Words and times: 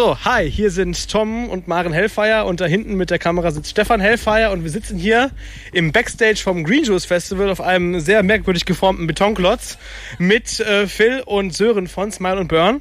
So, 0.00 0.16
hi, 0.24 0.50
hier 0.50 0.70
sind 0.70 1.10
Tom 1.10 1.50
und 1.50 1.68
Maren 1.68 1.92
Hellfire 1.92 2.46
und 2.46 2.62
da 2.62 2.64
hinten 2.64 2.94
mit 2.94 3.10
der 3.10 3.18
Kamera 3.18 3.50
sitzt 3.50 3.72
Stefan 3.72 4.00
Hellfire 4.00 4.50
und 4.50 4.62
wir 4.62 4.70
sitzen 4.70 4.98
hier 4.98 5.30
im 5.74 5.92
Backstage 5.92 6.36
vom 6.36 6.64
Green 6.64 6.84
Juice 6.84 7.04
Festival 7.04 7.50
auf 7.50 7.60
einem 7.60 8.00
sehr 8.00 8.22
merkwürdig 8.22 8.64
geformten 8.64 9.06
Betonklotz 9.06 9.76
mit 10.16 10.58
äh, 10.60 10.86
Phil 10.86 11.22
und 11.26 11.54
Sören 11.54 11.86
von 11.86 12.10
Smile 12.10 12.40
und 12.40 12.48
Burn. 12.48 12.80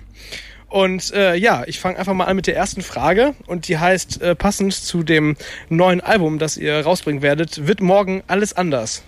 Und 0.70 1.12
äh, 1.12 1.36
ja, 1.36 1.66
ich 1.68 1.82
fange 1.82 2.00
einfach 2.00 2.13
mal 2.13 2.24
an 2.24 2.38
mit 2.38 2.47
der 2.47 2.55
ersten 2.55 2.82
Frage 2.82 3.36
und 3.47 3.67
die 3.67 3.77
heißt, 3.77 4.21
äh, 4.21 4.33
passend 4.33 4.73
zu 4.73 5.04
dem 5.04 5.36
neuen 5.67 5.99
Album, 5.99 6.39
das 6.39 6.55
ihr 6.55 6.79
rausbringen 6.79 7.21
werdet, 7.21 7.67
wird 7.67 7.81
morgen 7.81 8.23
alles 8.27 8.54
anders? 8.54 9.04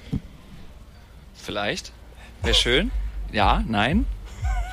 Vielleicht. 1.33 1.93
Wäre 2.43 2.55
schön. 2.55 2.91
Ja, 3.31 3.63
nein. 3.65 4.05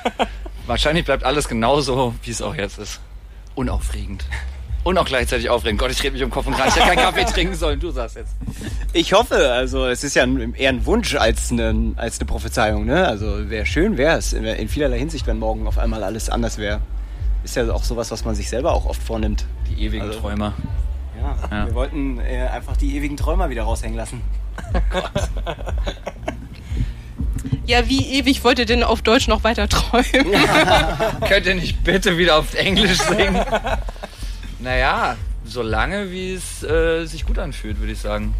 Wahrscheinlich 0.67 1.05
bleibt 1.05 1.23
alles 1.23 1.47
genauso, 1.47 2.15
wie 2.23 2.31
es 2.31 2.41
auch 2.41 2.55
jetzt 2.55 2.79
ist 2.79 2.99
unaufregend. 3.59 4.23
Und 4.85 4.97
auch 4.97 5.05
gleichzeitig 5.05 5.49
aufregend. 5.49 5.81
Gott, 5.81 5.91
ich 5.91 6.01
rede 6.01 6.13
mich 6.13 6.23
um 6.23 6.29
Kopf 6.29 6.47
und 6.47 6.53
Kragen. 6.53 6.69
Ich 6.69 6.75
hätte 6.77 6.87
keinen 6.87 7.03
Kaffee 7.03 7.25
trinken 7.33 7.55
sollen. 7.55 7.79
Du 7.81 7.91
sagst 7.91 8.15
jetzt. 8.15 8.33
Ich 8.93 9.11
hoffe, 9.11 9.51
also 9.51 9.85
es 9.85 10.05
ist 10.05 10.15
ja 10.15 10.25
eher 10.55 10.69
ein 10.69 10.85
Wunsch 10.85 11.15
als 11.15 11.51
eine, 11.51 11.93
als 11.97 12.19
eine 12.19 12.27
Prophezeiung. 12.27 12.85
Ne? 12.85 13.05
Also 13.05 13.49
wäre 13.49 13.65
schön, 13.65 13.97
wäre 13.97 14.17
es 14.17 14.31
in, 14.31 14.45
in 14.45 14.69
vielerlei 14.69 14.97
Hinsicht, 14.97 15.27
wenn 15.27 15.37
morgen 15.37 15.67
auf 15.67 15.77
einmal 15.77 16.03
alles 16.05 16.29
anders 16.29 16.57
wäre. 16.57 16.79
Ist 17.43 17.57
ja 17.57 17.69
auch 17.71 17.83
sowas, 17.83 18.09
was 18.11 18.23
man 18.23 18.33
sich 18.35 18.47
selber 18.47 18.73
auch 18.73 18.85
oft 18.85 19.03
vornimmt. 19.03 19.45
Die 19.69 19.83
ewigen 19.83 20.07
also, 20.07 20.19
Träumer. 20.21 20.53
Ja, 21.19 21.35
ja, 21.51 21.65
wir 21.67 21.75
wollten 21.75 22.19
äh, 22.19 22.47
einfach 22.47 22.77
die 22.77 22.95
ewigen 22.95 23.17
Träumer 23.17 23.49
wieder 23.49 23.63
raushängen 23.63 23.97
lassen. 23.97 24.21
Oh 24.73 24.79
Gott. 24.89 25.11
Ja, 27.65 27.87
wie 27.87 28.05
ewig 28.17 28.43
wollt 28.43 28.59
ihr 28.59 28.65
denn 28.65 28.83
auf 28.83 29.01
Deutsch 29.01 29.27
noch 29.27 29.43
weiter 29.43 29.69
träumen? 29.69 30.05
Könnt 31.27 31.45
ihr 31.45 31.55
nicht 31.55 31.83
bitte 31.83 32.17
wieder 32.17 32.37
auf 32.37 32.53
Englisch 32.55 32.97
singen? 32.99 33.43
naja, 34.59 35.15
so 35.45 35.61
lange 35.61 36.11
wie 36.11 36.33
es 36.33 36.63
äh, 36.63 37.05
sich 37.05 37.25
gut 37.25 37.39
anfühlt, 37.39 37.79
würde 37.79 37.93
ich 37.93 37.99
sagen. 37.99 38.33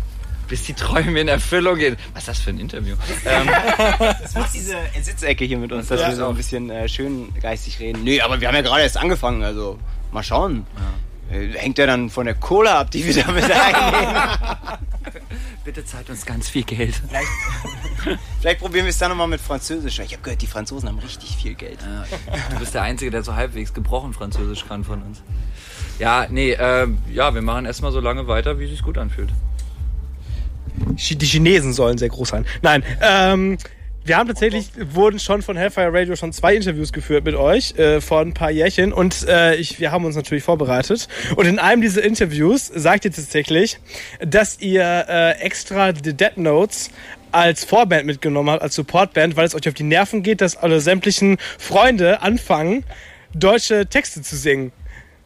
Bis 0.47 0.63
die 0.63 0.73
Träume 0.73 1.19
in 1.19 1.27
Erfüllung 1.27 1.77
gehen. 1.77 1.95
Was 2.13 2.23
ist 2.23 2.27
das 2.27 2.39
für 2.39 2.49
ein 2.49 2.59
Interview? 2.59 2.95
ähm, 3.25 3.47
das 3.99 4.33
wird 4.33 4.47
diese 4.53 4.77
Sitzecke 4.99 5.45
hier 5.45 5.59
mit 5.59 5.71
uns, 5.71 5.87
dass 5.87 6.02
ja, 6.02 6.07
wir 6.09 6.15
so 6.15 6.27
ein 6.27 6.35
bisschen 6.35 6.71
äh, 6.71 6.89
schön 6.89 7.31
geistig 7.39 7.79
reden. 7.79 8.03
Nee, 8.03 8.21
aber 8.21 8.41
wir 8.41 8.47
haben 8.47 8.55
ja 8.55 8.61
gerade 8.61 8.81
erst 8.81 8.97
angefangen, 8.97 9.43
also 9.43 9.77
mal 10.11 10.23
schauen. 10.23 10.65
Ja. 11.31 11.37
Äh, 11.37 11.53
hängt 11.53 11.77
ja 11.77 11.85
dann 11.85 12.09
von 12.09 12.25
der 12.25 12.33
Kohle 12.33 12.71
ab, 12.71 12.89
die 12.89 13.05
wir 13.05 13.23
damit 13.23 13.43
einnehmen. 13.52 14.21
Bitte 15.69 15.85
zahlt 15.85 16.09
uns 16.09 16.25
ganz 16.25 16.49
viel 16.49 16.63
Geld. 16.63 16.99
Vielleicht, 17.07 17.27
vielleicht 18.41 18.59
probieren 18.59 18.85
wir 18.85 18.89
es 18.89 18.97
dann 18.97 19.09
nochmal 19.09 19.27
mit 19.27 19.39
Französisch. 19.39 19.99
Ich 19.99 20.13
habe 20.13 20.23
gehört, 20.23 20.41
die 20.41 20.47
Franzosen 20.47 20.89
haben 20.89 20.97
richtig 20.97 21.35
viel 21.35 21.53
Geld. 21.53 21.77
Ja, 21.83 22.05
du 22.49 22.57
bist 22.57 22.73
der 22.73 22.81
Einzige, 22.81 23.11
der 23.11 23.21
so 23.21 23.35
halbwegs 23.35 23.71
gebrochen 23.71 24.13
Französisch 24.13 24.65
kann 24.67 24.83
von 24.83 25.03
uns. 25.03 25.21
Ja, 25.99 26.25
nee, 26.27 26.53
äh, 26.53 26.87
ja, 27.13 27.35
wir 27.35 27.43
machen 27.43 27.67
erstmal 27.67 27.91
so 27.91 27.99
lange 27.99 28.27
weiter, 28.27 28.57
wie 28.57 28.63
es 28.63 28.71
sich 28.71 28.81
gut 28.81 28.97
anfühlt. 28.97 29.29
Die 30.97 31.25
Chinesen 31.27 31.71
sollen 31.73 31.99
sehr 31.99 32.09
groß 32.09 32.29
sein. 32.29 32.47
Nein, 32.63 32.83
ähm, 33.03 33.59
wir 34.09 34.17
haben 34.17 34.27
tatsächlich, 34.27 34.71
wurden 34.75 35.19
schon 35.19 35.43
von 35.43 35.55
Hellfire 35.55 35.93
Radio 35.93 36.15
schon 36.15 36.33
zwei 36.33 36.55
Interviews 36.55 36.91
geführt 36.91 37.25
mit 37.25 37.35
euch 37.35 37.77
äh, 37.77 38.02
vor 38.02 38.21
ein 38.21 38.33
paar 38.33 38.49
Jährchen 38.49 38.91
und 38.91 39.27
äh, 39.27 39.53
ich, 39.55 39.79
wir 39.79 39.91
haben 39.91 40.03
uns 40.03 40.15
natürlich 40.15 40.43
vorbereitet. 40.43 41.07
Und 41.35 41.45
in 41.45 41.59
einem 41.59 41.83
dieser 41.83 42.03
Interviews 42.03 42.65
sagt 42.65 43.05
ihr 43.05 43.11
tatsächlich, 43.11 43.80
dass 44.19 44.59
ihr 44.61 45.05
äh, 45.07 45.39
extra 45.41 45.93
The 45.93 46.13
Dead 46.13 46.37
Notes 46.37 46.89
als 47.31 47.63
Vorband 47.63 48.07
mitgenommen 48.07 48.49
habt, 48.49 48.63
als 48.63 48.73
Supportband, 48.73 49.37
weil 49.37 49.45
es 49.45 49.53
euch 49.53 49.67
auf 49.67 49.75
die 49.75 49.83
Nerven 49.83 50.23
geht, 50.23 50.41
dass 50.41 50.57
alle 50.57 50.81
sämtlichen 50.81 51.37
Freunde 51.59 52.23
anfangen, 52.23 52.85
deutsche 53.35 53.85
Texte 53.85 54.23
zu 54.23 54.35
singen. 54.35 54.71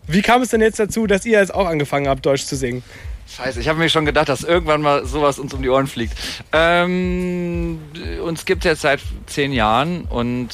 Wie 0.08 0.22
kam 0.22 0.42
es 0.42 0.50
denn 0.50 0.60
jetzt 0.60 0.80
dazu, 0.80 1.08
dass 1.08 1.26
ihr 1.26 1.40
jetzt 1.40 1.54
auch 1.54 1.68
angefangen 1.68 2.10
habt, 2.10 2.26
Deutsch 2.26 2.44
zu 2.44 2.58
singen? 2.58 2.84
Scheiße, 3.28 3.60
ich 3.60 3.68
habe 3.68 3.80
mir 3.80 3.90
schon 3.90 4.06
gedacht, 4.06 4.30
dass 4.30 4.44
irgendwann 4.44 4.82
mal 4.82 5.06
sowas 5.06 5.40
uns 5.40 5.54
um 5.54 5.62
die 5.62 5.70
Ohren 5.70 5.88
fliegt. 5.88 6.14
Ähm, 6.52 7.80
uns 8.24 8.46
gibt 8.46 8.66
es 8.66 8.72
jetzt 8.72 8.82
seit 8.82 9.00
zehn 9.26 9.54
Jahren 9.54 10.04
und 10.06 10.50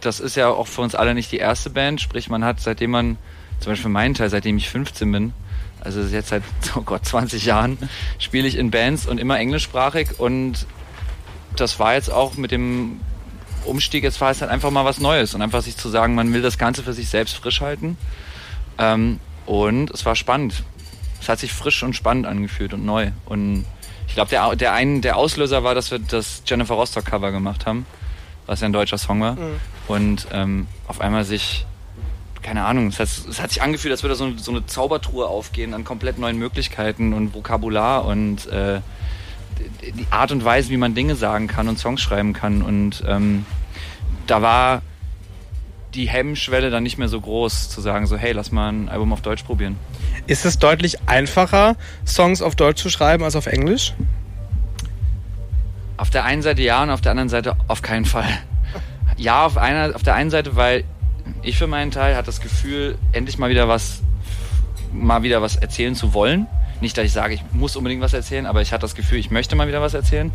das 0.00 0.20
ist 0.20 0.36
ja 0.36 0.48
auch 0.48 0.66
für 0.66 0.82
uns 0.82 0.94
alle 0.94 1.14
nicht 1.14 1.32
die 1.32 1.38
erste 1.38 1.70
Band. 1.70 2.00
Sprich, 2.00 2.28
man 2.28 2.44
hat 2.44 2.60
seitdem 2.60 2.90
man, 2.90 3.18
zum 3.58 3.72
Beispiel 3.72 3.90
meinen 3.90 4.14
Teil, 4.14 4.30
seitdem 4.30 4.56
ich 4.58 4.68
15 4.68 5.10
bin, 5.10 5.32
also 5.80 6.00
jetzt 6.02 6.28
seit, 6.28 6.42
oh 6.76 6.82
Gott, 6.82 7.04
20 7.04 7.44
Jahren, 7.44 7.78
spiele 8.18 8.46
ich 8.46 8.56
in 8.56 8.70
Bands 8.70 9.06
und 9.06 9.18
immer 9.18 9.38
englischsprachig 9.38 10.18
und 10.18 10.66
das 11.56 11.78
war 11.78 11.94
jetzt 11.94 12.10
auch 12.10 12.36
mit 12.36 12.50
dem 12.52 13.00
Umstieg, 13.64 14.04
jetzt 14.04 14.20
war 14.20 14.30
es 14.30 14.40
halt 14.40 14.50
einfach 14.50 14.70
mal 14.70 14.84
was 14.84 15.00
Neues 15.00 15.34
und 15.34 15.42
einfach 15.42 15.62
sich 15.62 15.76
zu 15.76 15.88
sagen, 15.88 16.14
man 16.14 16.32
will 16.32 16.42
das 16.42 16.58
Ganze 16.58 16.82
für 16.82 16.92
sich 16.92 17.08
selbst 17.08 17.36
frisch 17.36 17.60
halten. 17.60 17.98
Ähm, 18.78 19.20
und 19.46 19.90
es 19.90 20.06
war 20.06 20.16
spannend 20.16 20.62
es 21.20 21.28
hat 21.28 21.38
sich 21.38 21.52
frisch 21.52 21.82
und 21.82 21.94
spannend 21.94 22.26
angefühlt 22.26 22.72
und 22.72 22.84
neu. 22.84 23.10
Und 23.26 23.64
ich 24.08 24.14
glaube, 24.14 24.30
der, 24.30 24.56
der, 24.56 24.72
ein, 24.72 25.02
der 25.02 25.16
Auslöser 25.16 25.62
war, 25.62 25.74
dass 25.74 25.90
wir 25.90 25.98
das 25.98 26.42
Jennifer 26.46 26.74
Rostock 26.74 27.04
Cover 27.04 27.30
gemacht 27.30 27.66
haben, 27.66 27.86
was 28.46 28.60
ja 28.60 28.66
ein 28.66 28.72
deutscher 28.72 28.98
Song 28.98 29.20
war. 29.20 29.34
Mhm. 29.34 29.60
Und 29.86 30.26
ähm, 30.32 30.66
auf 30.88 31.00
einmal 31.00 31.24
sich, 31.24 31.66
keine 32.42 32.64
Ahnung, 32.64 32.88
es 32.88 32.98
hat, 32.98 33.08
es 33.08 33.40
hat 33.40 33.50
sich 33.50 33.62
angefühlt, 33.62 33.92
als 33.92 34.02
würde 34.02 34.14
so, 34.14 34.36
so 34.36 34.50
eine 34.50 34.66
Zaubertruhe 34.66 35.26
aufgehen 35.26 35.74
an 35.74 35.84
komplett 35.84 36.18
neuen 36.18 36.38
Möglichkeiten 36.38 37.12
und 37.12 37.34
Vokabular 37.34 38.04
und 38.04 38.46
äh, 38.46 38.80
die 39.82 40.06
Art 40.10 40.32
und 40.32 40.44
Weise, 40.44 40.70
wie 40.70 40.76
man 40.76 40.94
Dinge 40.94 41.16
sagen 41.16 41.46
kann 41.46 41.68
und 41.68 41.78
Songs 41.78 42.00
schreiben 42.00 42.32
kann. 42.32 42.62
Und 42.62 43.04
ähm, 43.06 43.44
da 44.26 44.42
war 44.42 44.82
die 45.94 46.08
Hemmschwelle 46.08 46.70
dann 46.70 46.82
nicht 46.82 46.98
mehr 46.98 47.08
so 47.08 47.20
groß, 47.20 47.68
zu 47.68 47.80
sagen 47.80 48.06
so, 48.06 48.16
hey, 48.16 48.32
lass 48.32 48.52
mal 48.52 48.68
ein 48.70 48.88
Album 48.88 49.12
auf 49.12 49.22
Deutsch 49.22 49.42
probieren. 49.42 49.76
Ist 50.26 50.44
es 50.44 50.58
deutlich 50.58 51.08
einfacher, 51.08 51.76
Songs 52.06 52.42
auf 52.42 52.54
Deutsch 52.54 52.82
zu 52.82 52.90
schreiben 52.90 53.24
als 53.24 53.36
auf 53.36 53.46
Englisch? 53.46 53.94
Auf 55.96 56.10
der 56.10 56.24
einen 56.24 56.42
Seite 56.42 56.62
ja 56.62 56.82
und 56.82 56.90
auf 56.90 57.00
der 57.00 57.10
anderen 57.10 57.28
Seite 57.28 57.56
auf 57.68 57.82
keinen 57.82 58.04
Fall. 58.04 58.28
Ja, 59.16 59.44
auf, 59.44 59.58
einer, 59.58 59.94
auf 59.94 60.02
der 60.02 60.14
einen 60.14 60.30
Seite, 60.30 60.56
weil 60.56 60.84
ich 61.42 61.58
für 61.58 61.66
meinen 61.66 61.90
Teil 61.90 62.16
hatte 62.16 62.26
das 62.26 62.40
Gefühl, 62.40 62.96
endlich 63.12 63.36
mal 63.36 63.50
wieder 63.50 63.68
was, 63.68 64.00
mal 64.94 65.22
wieder 65.22 65.42
was 65.42 65.56
erzählen 65.56 65.94
zu 65.94 66.14
wollen. 66.14 66.46
Nicht, 66.80 66.96
dass 66.96 67.04
ich 67.04 67.12
sage, 67.12 67.34
ich 67.34 67.42
muss 67.52 67.76
unbedingt 67.76 68.02
was 68.02 68.14
erzählen, 68.14 68.46
aber 68.46 68.62
ich 68.62 68.72
hatte 68.72 68.82
das 68.82 68.94
Gefühl, 68.94 69.18
ich 69.18 69.30
möchte 69.30 69.56
mal 69.56 69.68
wieder 69.68 69.80
was 69.80 69.94
erzählen. 69.94 70.32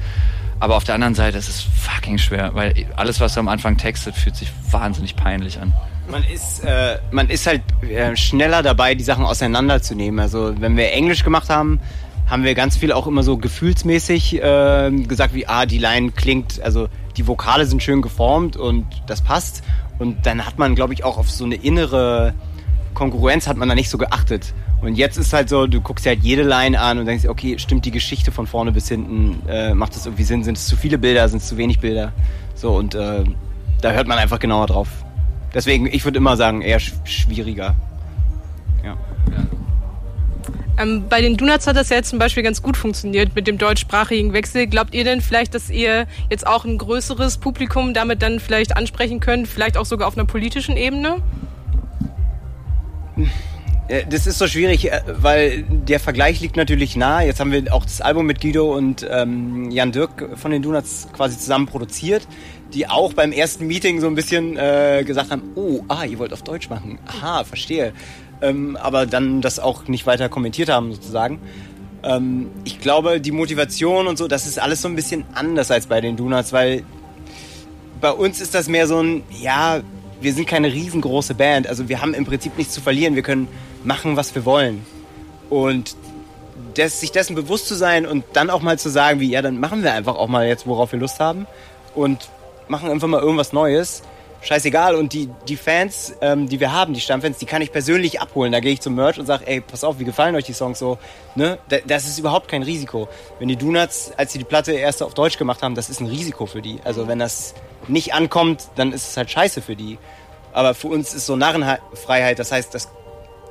Aber 0.59 0.75
auf 0.75 0.83
der 0.83 0.95
anderen 0.95 1.16
Seite 1.16 1.38
ist 1.38 1.50
es 1.50 1.61
fucking 1.61 2.17
schwer, 2.17 2.51
weil 2.53 2.73
alles, 2.95 3.19
was 3.19 3.33
du 3.33 3.39
am 3.39 3.47
Anfang 3.47 3.78
textet, 3.78 4.16
fühlt 4.16 4.35
sich 4.35 4.51
wahnsinnig 4.72 5.16
peinlich 5.16 5.59
an. 5.59 5.73
Man 6.09 6.23
ist, 6.23 6.63
äh, 6.63 7.00
man 7.11 7.29
ist 7.29 7.47
halt 7.47 7.61
äh, 7.81 8.16
schneller 8.16 8.61
dabei, 8.61 8.95
die 8.95 9.03
Sachen 9.03 9.25
auseinanderzunehmen. 9.25 10.19
Also 10.19 10.53
wenn 10.59 10.78
wir 10.78 10.91
Englisch 10.91 11.23
gemacht 11.23 11.50
haben, 11.50 11.79
haben 12.28 12.44
wir 12.44 12.56
ganz 12.56 12.77
viel 12.77 12.91
auch 12.91 13.07
immer 13.07 13.23
so 13.23 13.38
gefühlsmäßig 13.38 14.41
äh, 14.41 14.91
gesagt, 15.07 15.33
wie, 15.33 15.47
ah, 15.47 15.66
die 15.66 15.77
Line 15.77 16.12
klingt, 16.12 16.62
also 16.62 16.89
die 17.17 17.27
Vokale 17.27 17.66
sind 17.66 17.83
schön 17.83 18.01
geformt 18.01 18.56
und 18.57 18.85
das 19.07 19.22
passt. 19.22 19.63
Und 20.00 20.25
dann 20.25 20.45
hat 20.45 20.57
man, 20.57 20.75
glaube 20.75 20.94
ich, 20.94 21.03
auch 21.03 21.17
auf 21.17 21.29
so 21.29 21.45
eine 21.45 21.56
innere 21.56 22.33
Konkurrenz 22.94 23.47
hat 23.47 23.57
man 23.57 23.69
da 23.69 23.75
nicht 23.75 23.89
so 23.89 23.97
geachtet. 23.97 24.53
Und 24.81 24.96
jetzt 24.96 25.18
ist 25.18 25.34
halt 25.34 25.50
so, 25.50 25.68
du 25.68 25.81
guckst 25.81 26.06
dir 26.06 26.09
halt 26.09 26.24
jede 26.24 26.44
Line 26.44 26.80
an 26.80 27.00
und 27.00 27.06
denkst, 27.06 27.28
okay, 27.28 27.58
stimmt 27.58 27.86
die 27.86 27.91
Geschichte 27.91 28.31
von 28.31 28.46
vorne 28.46 28.72
bis 28.72 28.88
hinten? 28.88 29.41
Äh, 29.47 29.74
macht 29.74 29.96
das 29.96 30.06
irgendwie 30.06 30.24
Sinn? 30.24 30.44
Sind 30.44 30.58
es 30.58 30.68
zu 30.68 30.75
viele 30.75 30.97
Bilder? 30.97 31.28
Sind 31.28 31.41
es 31.41 31.47
zu 31.47 31.58
wenig 31.58 31.80
Bilder? 31.80 32.12
So, 32.53 32.75
und 32.75 32.94
äh, 32.94 33.24
da 33.81 33.91
hört 33.91 34.08
man 34.08 34.18
einfach 34.18 34.40
genauer 34.40 34.68
drauf. 34.68 34.88
Deswegen, 35.53 35.88
ich 35.88 36.03
würde 36.03 36.18
immer 36.18 36.36
sagen, 36.38 36.62
eher 36.62 36.80
schwieriger. 36.80 37.75
Ja. 38.84 38.97
Ähm, 40.78 41.06
bei 41.09 41.22
den 41.22 41.38
Donuts 41.38 41.68
hat 41.68 41.78
das 41.78 41.90
ja 41.90 41.96
jetzt 41.96 42.09
zum 42.09 42.19
Beispiel 42.19 42.44
ganz 42.44 42.62
gut 42.62 42.75
funktioniert 42.75 43.34
mit 43.36 43.47
dem 43.47 43.57
deutschsprachigen 43.57 44.34
Wechsel. 44.34 44.68
Glaubt 44.68 44.94
ihr 44.94 45.06
denn 45.06 45.22
vielleicht, 45.22 45.56
dass 45.56 45.69
ihr 45.69 46.07
jetzt 46.30 46.46
auch 46.46 46.66
ein 46.66 46.78
größeres 46.78 47.38
Publikum 47.38 47.94
damit 47.94 48.22
dann 48.22 48.40
vielleicht 48.40 48.75
ansprechen 48.75 49.22
könnt, 49.22 49.47
vielleicht 49.47 49.78
auch 49.78 49.86
sogar 49.86 50.07
auf 50.07 50.18
einer 50.18 50.25
politischen 50.25 50.75
Ebene? 50.75 51.22
Das 54.09 54.25
ist 54.25 54.39
so 54.39 54.48
schwierig, 54.48 54.92
äh, 54.92 55.01
weil 55.07 55.63
der 55.63 56.00
Vergleich 56.00 56.39
liegt 56.39 56.57
natürlich 56.57 56.95
nah. 56.95 57.21
Jetzt 57.21 57.39
haben 57.39 57.51
wir 57.51 57.71
auch 57.71 57.83
das 57.83 58.01
Album 58.01 58.25
mit 58.25 58.42
Guido 58.42 58.75
und 58.75 59.06
ähm, 59.09 59.69
Jan 59.69 59.92
Dirk 59.92 60.30
von 60.36 60.50
den 60.50 60.63
Donuts 60.63 61.07
quasi 61.13 61.38
zusammen 61.38 61.68
produziert, 61.68 62.27
die 62.74 62.88
auch 62.88 63.13
beim 63.13 63.31
ersten 63.31 63.68
Meeting 63.68 64.01
so 64.01 64.07
ein 64.07 64.15
bisschen 64.15 64.57
äh, 64.57 65.04
gesagt 65.06 65.30
haben, 65.30 65.44
oh, 65.56 65.83
ah, 65.88 66.04
ihr 66.04 66.18
wollt 66.18 66.33
auf 66.33 66.42
Deutsch 66.42 66.68
machen. 66.68 66.98
Aha, 67.06 67.44
verstehe. 67.44 67.94
Ähm, 68.42 68.75
aber 68.75 69.06
dann 69.06 69.42
das 69.42 69.59
auch 69.59 69.88
nicht 69.88 70.07
weiter 70.07 70.30
kommentiert 70.30 70.69
haben 70.69 70.92
sozusagen. 70.92 71.39
Ähm, 72.01 72.50
ich 72.63 72.80
glaube, 72.80 73.21
die 73.21 73.31
Motivation 73.31 74.07
und 74.07 74.18
so, 74.18 74.27
das 74.27 74.48
ist 74.48 74.59
alles 74.59 74.81
so 74.81 74.88
ein 74.88 74.95
bisschen 74.95 75.25
anders 75.36 75.69
als 75.69 75.86
bei 75.86 76.01
den 76.01 76.18
Donuts, 76.18 76.54
weil 76.54 76.83
bei 78.01 78.12
uns 78.12 78.42
ist 78.42 78.56
das 78.56 78.68
mehr 78.68 78.88
so 78.88 79.01
ein, 79.01 79.24
ja, 79.42 79.81
wir 80.21 80.33
sind 80.33 80.47
keine 80.47 80.71
riesengroße 80.71 81.35
Band. 81.35 81.67
Also 81.67 81.89
wir 81.89 82.01
haben 82.01 82.13
im 82.13 82.25
Prinzip 82.25 82.57
nichts 82.57 82.73
zu 82.73 82.81
verlieren. 82.81 83.15
Wir 83.15 83.23
können 83.23 83.47
machen, 83.83 84.15
was 84.15 84.33
wir 84.35 84.45
wollen. 84.45 84.85
Und 85.50 85.95
des, 86.77 87.00
sich 87.00 87.12
dessen 87.12 87.35
bewusst 87.35 87.67
zu 87.67 87.75
sein 87.75 88.06
und 88.06 88.23
dann 88.33 88.50
auch 88.50 88.62
mal 88.62 88.79
zu 88.79 88.89
sagen, 88.89 89.19
wie, 89.19 89.29
ja, 89.29 89.41
dann 89.41 89.59
machen 89.59 89.83
wir 89.83 89.94
einfach 89.94 90.15
auch 90.15 90.27
mal 90.27 90.47
jetzt, 90.47 90.67
worauf 90.67 90.91
wir 90.91 91.00
Lust 91.00 91.19
haben. 91.19 91.47
Und 91.94 92.29
machen 92.67 92.89
einfach 92.89 93.07
mal 93.07 93.21
irgendwas 93.21 93.53
Neues. 93.53 94.03
Scheißegal. 94.41 94.95
Und 94.95 95.13
die, 95.13 95.29
die 95.47 95.57
Fans, 95.57 96.13
ähm, 96.21 96.47
die 96.47 96.59
wir 96.59 96.71
haben, 96.71 96.93
die 96.93 97.01
Stammfans, 97.01 97.37
die 97.37 97.45
kann 97.45 97.61
ich 97.61 97.71
persönlich 97.71 98.21
abholen. 98.21 98.51
Da 98.51 98.59
gehe 98.59 98.73
ich 98.73 98.81
zum 98.81 98.95
Merch 98.95 99.19
und 99.19 99.25
sage, 99.25 99.47
ey, 99.47 99.61
pass 99.61 99.83
auf, 99.83 99.99
wie 99.99 100.05
gefallen 100.05 100.35
euch 100.35 100.45
die 100.45 100.53
Songs 100.53 100.79
so? 100.79 100.97
Ne? 101.35 101.57
Das 101.87 102.05
ist 102.05 102.19
überhaupt 102.19 102.47
kein 102.47 102.63
Risiko. 102.63 103.07
Wenn 103.39 103.47
die 103.47 103.55
Donuts, 103.55 104.11
als 104.17 104.33
sie 104.33 104.39
die 104.39 104.45
Platte 104.45 104.73
erst 104.73 105.01
auf 105.03 105.13
Deutsch 105.13 105.37
gemacht 105.37 105.61
haben, 105.61 105.75
das 105.75 105.89
ist 105.89 105.99
ein 105.99 106.07
Risiko 106.07 106.45
für 106.45 106.61
die. 106.61 106.79
Also 106.83 107.07
wenn 107.07 107.19
das 107.19 107.53
nicht 107.87 108.13
ankommt, 108.13 108.69
dann 108.75 108.91
ist 108.91 109.09
es 109.09 109.17
halt 109.17 109.29
scheiße 109.29 109.61
für 109.61 109.75
die. 109.75 109.97
Aber 110.53 110.73
für 110.73 110.87
uns 110.87 111.13
ist 111.13 111.25
so 111.25 111.35
Narrenfreiheit, 111.35 112.39
das 112.39 112.51
heißt, 112.51 112.73
das, 112.73 112.89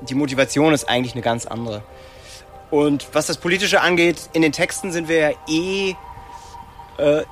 die 0.09 0.15
Motivation 0.15 0.73
ist 0.73 0.89
eigentlich 0.89 1.13
eine 1.13 1.23
ganz 1.23 1.47
andere. 1.47 1.83
Und 2.71 3.07
was 3.13 3.27
das 3.27 3.37
Politische 3.37 3.83
angeht, 3.83 4.31
in 4.33 4.43
den 4.43 4.53
Texten 4.53 4.91
sind 4.91 5.09
wir 5.09 5.19
ja 5.19 5.31
eh 5.49 5.95
äh, 6.97 7.25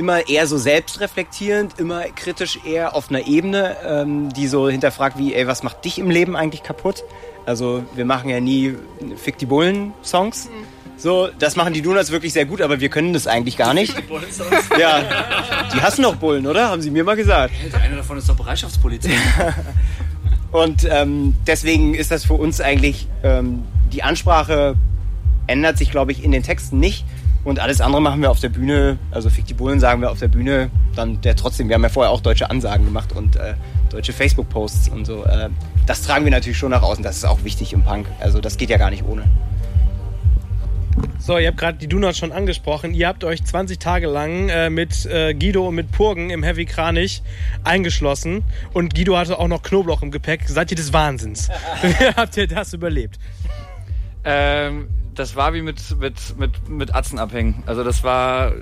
immer 0.00 0.30
eher 0.30 0.46
so 0.46 0.56
selbstreflektierend, 0.56 1.78
immer 1.78 2.04
kritisch 2.16 2.60
eher 2.64 2.96
auf 2.96 3.10
einer 3.10 3.26
Ebene, 3.26 3.76
ähm, 3.86 4.32
die 4.32 4.48
so 4.48 4.66
hinterfragt 4.66 5.18
wie, 5.18 5.34
ey, 5.34 5.46
was 5.46 5.62
macht 5.62 5.84
dich 5.84 5.98
im 5.98 6.08
Leben 6.08 6.36
eigentlich 6.36 6.62
kaputt? 6.62 7.04
Also 7.44 7.84
wir 7.94 8.06
machen 8.06 8.30
ja 8.30 8.40
nie 8.40 8.76
Fick 9.16 9.36
die 9.36 9.44
Bullen-Songs. 9.44 10.46
Mhm. 10.46 10.80
So, 10.96 11.28
das 11.38 11.54
machen 11.54 11.74
die 11.74 11.82
Donuts 11.82 12.10
wirklich 12.10 12.32
sehr 12.32 12.46
gut, 12.46 12.62
aber 12.62 12.80
wir 12.80 12.88
können 12.88 13.12
das 13.12 13.26
eigentlich 13.26 13.58
gar 13.58 13.74
nicht. 13.74 13.94
ja, 14.78 15.02
die 15.74 15.82
hassen 15.82 16.02
doch 16.02 16.16
Bullen, 16.16 16.46
oder? 16.46 16.70
Haben 16.70 16.80
sie 16.80 16.90
mir 16.90 17.04
mal 17.04 17.16
gesagt. 17.16 17.52
Ja, 17.62 17.68
der 17.68 17.82
eine 17.82 17.96
davon 17.96 18.16
ist 18.16 18.26
doch 18.26 18.36
Bereitschaftspolizei. 18.36 19.10
Und 20.50 20.88
ähm, 20.90 21.34
deswegen 21.46 21.94
ist 21.94 22.10
das 22.10 22.24
für 22.24 22.34
uns 22.34 22.62
eigentlich, 22.62 23.06
ähm, 23.22 23.64
die 23.92 24.02
Ansprache 24.02 24.76
ändert 25.46 25.76
sich, 25.76 25.90
glaube 25.90 26.12
ich, 26.12 26.24
in 26.24 26.32
den 26.32 26.42
Texten 26.42 26.78
nicht. 26.78 27.04
Und 27.44 27.58
alles 27.58 27.80
andere 27.80 28.02
machen 28.02 28.20
wir 28.20 28.30
auf 28.30 28.40
der 28.40 28.50
Bühne, 28.50 28.98
also 29.10 29.30
Fick 29.30 29.46
die 29.46 29.54
Bullen 29.54 29.80
sagen 29.80 30.02
wir 30.02 30.10
auf 30.10 30.18
der 30.18 30.28
Bühne, 30.28 30.70
dann 30.94 31.20
der 31.22 31.36
trotzdem, 31.36 31.68
wir 31.68 31.74
haben 31.74 31.82
ja 31.82 31.88
vorher 31.88 32.12
auch 32.12 32.20
deutsche 32.20 32.50
Ansagen 32.50 32.84
gemacht 32.84 33.12
und 33.14 33.36
äh, 33.36 33.54
deutsche 33.90 34.12
Facebook-Posts 34.12 34.90
und 34.90 35.06
so. 35.06 35.24
Äh, 35.24 35.48
das 35.86 36.02
tragen 36.02 36.24
wir 36.24 36.32
natürlich 36.32 36.58
schon 36.58 36.70
nach 36.70 36.82
außen, 36.82 37.02
das 37.02 37.16
ist 37.16 37.24
auch 37.24 37.42
wichtig 37.42 37.72
im 37.72 37.82
Punk. 37.82 38.06
Also 38.20 38.40
das 38.40 38.56
geht 38.56 38.68
ja 38.68 38.76
gar 38.76 38.90
nicht 38.90 39.04
ohne. 39.04 39.24
So, 41.18 41.38
ihr 41.38 41.48
habt 41.48 41.58
gerade 41.58 41.78
die 41.78 41.86
Donuts 41.86 42.18
schon 42.18 42.32
angesprochen. 42.32 42.92
Ihr 42.94 43.06
habt 43.06 43.24
euch 43.24 43.44
20 43.44 43.78
Tage 43.78 44.06
lang 44.06 44.48
äh, 44.48 44.70
mit 44.70 45.06
äh, 45.06 45.34
Guido 45.34 45.68
und 45.68 45.74
mit 45.74 45.92
Purgen 45.92 46.30
im 46.30 46.42
Heavy 46.42 46.66
Kranich 46.66 47.22
eingeschlossen. 47.62 48.42
Und 48.72 48.94
Guido 48.94 49.16
hatte 49.16 49.38
auch 49.38 49.48
noch 49.48 49.62
Knoblauch 49.62 50.02
im 50.02 50.10
Gepäck. 50.10 50.48
Seid 50.48 50.70
ihr 50.72 50.76
des 50.76 50.92
Wahnsinns? 50.92 51.48
Wie 51.82 52.06
habt 52.16 52.36
ihr 52.36 52.48
das 52.48 52.72
überlebt? 52.72 53.18
Ähm, 54.24 54.88
das 55.14 55.36
war 55.36 55.54
wie 55.54 55.62
mit, 55.62 55.98
mit, 55.98 56.38
mit, 56.38 56.68
mit 56.68 56.94
Atzen 56.94 57.18
abhängen. 57.18 57.62
Also 57.66 57.84
das 57.84 58.04
war, 58.04 58.52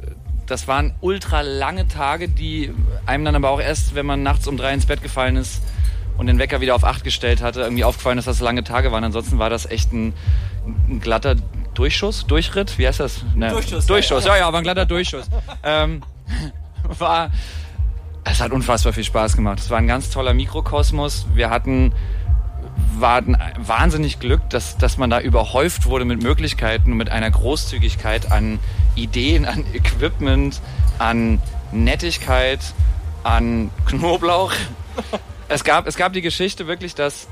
das 0.47 0.67
waren 0.67 0.95
ultra 1.01 1.43
lange 1.43 1.89
Tage, 1.89 2.29
die 2.29 2.73
einem 3.07 3.25
dann 3.25 3.35
aber 3.35 3.51
auch 3.51 3.61
erst, 3.61 3.95
wenn 3.95 4.07
man 4.07 4.23
nachts 4.23 4.47
um 4.47 4.57
drei 4.57 4.73
ins 4.73 4.87
Bett 4.87 5.03
gefallen 5.03 5.37
ist 5.37 5.63
und 6.17 6.27
den 6.27 6.39
Wecker 6.39 6.61
wieder 6.61 6.75
auf 6.75 6.85
acht 6.85 7.05
gestellt 7.05 7.43
hatte, 7.43 7.61
irgendwie 7.61 7.85
aufgefallen 7.85 8.19
ist, 8.19 8.27
dass 8.27 8.39
das 8.39 8.45
lange 8.45 8.65
Tage 8.65 8.91
waren. 8.93 9.05
Ansonsten 9.05 9.39
war 9.39 9.51
das 9.51 9.67
echt 9.67 9.93
ein, 9.93 10.15
ein 10.89 11.01
glatter 11.01 11.37
Durchschuss, 11.75 12.27
Durchritt, 12.27 12.77
wie 12.79 12.89
heißt 12.89 12.99
das? 13.01 13.25
Ne. 13.35 13.51
Durchschuss. 13.51 13.87
Durchschuss, 13.87 14.25
ja, 14.25 14.37
ja, 14.37 14.53
war 14.53 14.61
ein 14.61 14.65
glatter 14.65 14.87
Durchschuss. 14.87 15.29
ähm, 15.63 16.03
war, 16.99 17.31
es 18.25 18.41
hat 18.41 18.51
unfassbar 18.53 18.93
viel 18.93 19.05
Spaß 19.05 19.37
gemacht. 19.37 19.61
Es 19.61 19.71
war 19.71 19.79
ein 19.79 19.87
ganz 19.87 20.11
toller 20.11 20.35
Mikrokosmos. 20.35 21.27
Wir 21.35 21.51
hatten 21.51 21.93
war 23.01 23.19
ein 23.19 23.37
wahnsinnig 23.59 24.21
Glück, 24.21 24.41
dass, 24.51 24.79
dass 24.79 24.99
man 24.99 25.11
da 25.11 25.21
überhäuft 25.21 25.87
wurde 25.87 26.05
mit 26.05 26.23
Möglichkeiten 26.23 26.93
und 26.93 26.99
mit 26.99 27.11
einer 27.11 27.31
Großzügigkeit 27.31 28.31
an 28.31 28.59
Ideen, 28.95 29.45
an 29.45 29.65
Equipment, 29.73 30.61
an 30.99 31.41
Nettigkeit, 31.73 32.61
an 33.25 33.71
Knoblauch. 33.87 34.53
Es 35.51 35.65
gab, 35.65 35.87
es 35.87 35.97
gab 35.97 36.13
die 36.13 36.21
Geschichte 36.21 36.67
wirklich, 36.67 36.95
dass 36.95 37.27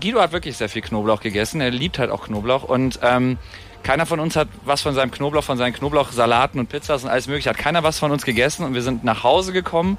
Guido 0.00 0.20
hat 0.20 0.30
wirklich 0.30 0.56
sehr 0.56 0.68
viel 0.68 0.82
Knoblauch 0.82 1.20
gegessen. 1.20 1.60
Er 1.60 1.72
liebt 1.72 1.98
halt 1.98 2.12
auch 2.12 2.26
Knoblauch 2.26 2.62
und 2.62 3.00
ähm, 3.02 3.38
keiner 3.82 4.06
von 4.06 4.20
uns 4.20 4.36
hat 4.36 4.48
was 4.64 4.80
von 4.80 4.94
seinem 4.94 5.10
Knoblauch, 5.10 5.42
von 5.42 5.58
seinen 5.58 5.72
Knoblauchsalaten 5.72 6.60
und 6.60 6.68
Pizzas 6.68 7.02
und 7.02 7.10
alles 7.10 7.26
mögliche. 7.26 7.50
Hat 7.50 7.58
keiner 7.58 7.82
was 7.82 7.98
von 7.98 8.12
uns 8.12 8.24
gegessen 8.24 8.64
und 8.64 8.74
wir 8.74 8.82
sind 8.82 9.02
nach 9.02 9.24
Hause 9.24 9.52
gekommen 9.52 9.98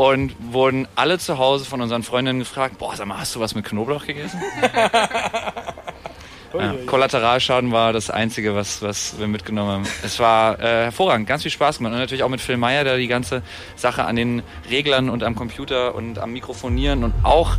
und 0.00 0.34
wurden 0.50 0.88
alle 0.96 1.18
zu 1.18 1.36
Hause 1.36 1.66
von 1.66 1.82
unseren 1.82 2.02
Freundinnen 2.02 2.38
gefragt, 2.38 2.78
boah, 2.78 2.96
sag 2.96 3.06
mal, 3.06 3.18
hast 3.18 3.36
du 3.36 3.40
was 3.40 3.54
mit 3.54 3.66
Knoblauch 3.66 4.06
gegessen? 4.06 4.40
ja, 6.58 6.74
Kollateralschaden 6.86 7.70
war 7.70 7.92
das 7.92 8.08
Einzige, 8.08 8.54
was, 8.54 8.80
was 8.80 9.18
wir 9.18 9.28
mitgenommen 9.28 9.70
haben. 9.70 9.84
Es 10.02 10.18
war 10.18 10.58
äh, 10.58 10.84
hervorragend, 10.84 11.28
ganz 11.28 11.42
viel 11.42 11.50
Spaß 11.50 11.76
gemacht. 11.76 11.92
Und 11.92 11.98
natürlich 11.98 12.22
auch 12.22 12.30
mit 12.30 12.40
Phil 12.40 12.56
Meyer, 12.56 12.82
der 12.82 12.96
die 12.96 13.08
ganze 13.08 13.42
Sache 13.76 14.06
an 14.06 14.16
den 14.16 14.42
Reglern 14.70 15.10
und 15.10 15.22
am 15.22 15.34
Computer 15.34 15.94
und 15.94 16.18
am 16.18 16.32
Mikrofonieren 16.32 17.04
und 17.04 17.12
auch 17.22 17.58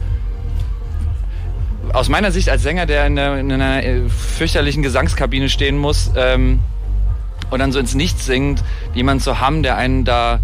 aus 1.93 2.09
meiner 2.09 2.31
Sicht 2.31 2.49
als 2.49 2.63
Sänger, 2.63 2.87
der 2.87 3.05
in, 3.05 3.17
der, 3.17 3.37
in 3.37 3.51
einer 3.51 3.83
äh, 3.83 4.09
fürchterlichen 4.09 4.81
Gesangskabine 4.81 5.47
stehen 5.47 5.77
muss 5.77 6.09
ähm, 6.15 6.59
und 7.51 7.59
dann 7.59 7.71
so 7.71 7.77
ins 7.77 7.93
Nichts 7.93 8.25
singt, 8.25 8.63
jemand 8.95 9.21
zu 9.21 9.39
haben, 9.39 9.61
der 9.61 9.77
einen 9.77 10.05
da 10.05 10.39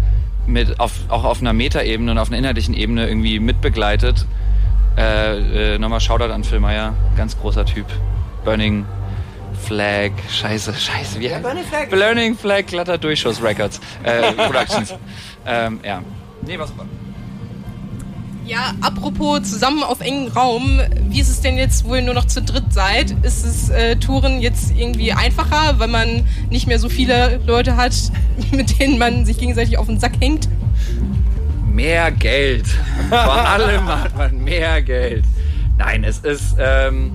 mit 0.48 0.80
auf, 0.80 0.92
auch 1.08 1.24
auf 1.24 1.40
einer 1.40 1.52
Metaebene 1.52 2.10
und 2.10 2.18
auf 2.18 2.28
einer 2.28 2.38
inhaltlichen 2.38 2.74
Ebene 2.74 3.06
irgendwie 3.06 3.38
mitbegleitet. 3.38 4.26
Äh, 4.96 5.74
äh, 5.74 5.78
nochmal 5.78 6.00
Shoutout 6.00 6.32
an 6.32 6.42
Phil 6.42 6.60
Meyer, 6.60 6.94
ganz 7.16 7.38
großer 7.38 7.64
Typ. 7.64 7.86
Burning 8.44 8.84
Flag, 9.64 10.10
scheiße, 10.30 10.74
scheiße, 10.74 11.20
wie 11.20 11.28
ja, 11.28 11.38
Burning 11.38 11.64
Flag. 11.64 11.90
Burning 11.90 12.36
Flag, 12.36 12.66
glatter 12.66 12.98
Durchschuss 12.98 13.42
Records, 13.42 13.80
äh, 14.02 14.32
Productions. 14.32 14.94
ähm, 15.46 15.80
ja. 15.84 16.02
Nee, 16.42 16.58
was 16.58 16.76
war? 16.76 16.86
Ja, 18.48 18.72
apropos 18.80 19.42
zusammen 19.42 19.82
auf 19.82 20.00
engen 20.00 20.28
Raum, 20.28 20.80
wie 21.10 21.20
ist 21.20 21.28
es 21.28 21.42
denn 21.42 21.58
jetzt, 21.58 21.84
wo 21.84 21.94
ihr 21.94 22.00
nur 22.00 22.14
noch 22.14 22.24
zu 22.24 22.40
dritt 22.40 22.72
seid? 22.72 23.10
Ist 23.22 23.44
es 23.44 23.68
äh, 23.68 23.96
Touren 23.96 24.40
jetzt 24.40 24.70
irgendwie 24.74 25.12
einfacher, 25.12 25.78
weil 25.78 25.88
man 25.88 26.26
nicht 26.48 26.66
mehr 26.66 26.78
so 26.78 26.88
viele 26.88 27.42
Leute 27.46 27.76
hat, 27.76 27.94
mit 28.50 28.80
denen 28.80 28.98
man 28.98 29.26
sich 29.26 29.36
gegenseitig 29.36 29.76
auf 29.76 29.84
den 29.84 30.00
Sack 30.00 30.12
hängt? 30.18 30.48
Mehr 31.70 32.10
Geld. 32.10 32.66
Vor 33.10 33.18
allem 33.48 33.86
hat 33.86 34.16
man 34.16 34.42
mehr 34.42 34.80
Geld. 34.80 35.26
Nein, 35.76 36.02
es 36.02 36.20
ist, 36.20 36.56
ähm, 36.58 37.12